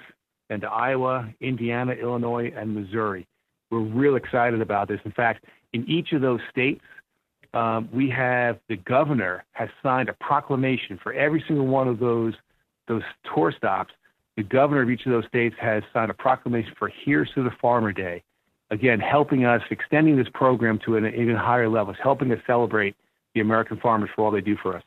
[0.50, 3.28] then to Iowa, Indiana, Illinois, and Missouri.
[3.72, 5.00] We're real excited about this.
[5.06, 6.82] In fact, in each of those states,
[7.54, 12.34] um, we have the governor has signed a proclamation for every single one of those
[12.88, 13.04] those
[13.34, 13.94] tour stops
[14.40, 17.52] the governor of each of those states has signed a proclamation for Here's to the
[17.62, 18.24] Farmer Day.
[18.72, 22.96] Again, helping us, extending this program to an even higher level, helping us celebrate
[23.36, 24.84] the American farmers for all they do for us.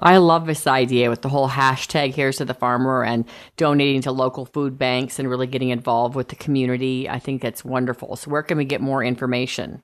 [0.00, 3.24] I love this idea with the whole hashtag Here's to the Farmer and
[3.56, 7.08] donating to local food banks and really getting involved with the community.
[7.08, 8.14] I think that's wonderful.
[8.16, 9.82] So, where can we get more information?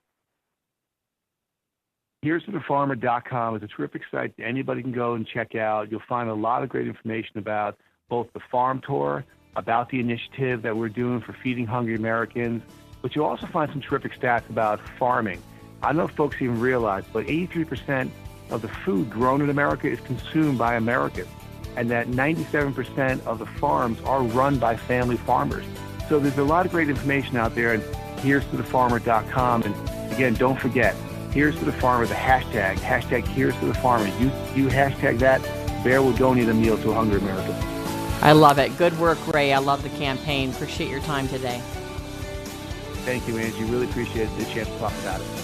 [2.22, 5.90] Here's to the farmer.com is a terrific site anybody can go and check out.
[5.90, 7.76] You'll find a lot of great information about
[8.08, 9.24] both the farm tour,
[9.56, 12.62] about the initiative that we're doing for feeding hungry Americans,
[13.02, 15.42] but you'll also find some terrific stats about farming.
[15.82, 18.10] I don't know if folks even realize, but 83%
[18.50, 21.28] of the food grown in America is consumed by Americans,
[21.76, 25.64] and that 97% of the farms are run by family farmers.
[26.08, 27.82] So there's a lot of great information out there, and
[28.20, 29.62] here's to the farmer.com.
[29.62, 30.94] And again, don't forget,
[31.32, 34.06] here's to the farmer, the hashtag, hashtag here's to the farmer.
[34.18, 35.42] You, you hashtag that,
[35.82, 37.54] Bayer will donate a meal to a hungry American.
[38.22, 38.76] I love it.
[38.78, 39.52] Good work, Ray.
[39.52, 40.50] I love the campaign.
[40.50, 41.60] Appreciate your time today.
[43.04, 43.64] Thank you, Angie.
[43.64, 45.43] Really appreciate the chance to talk about it.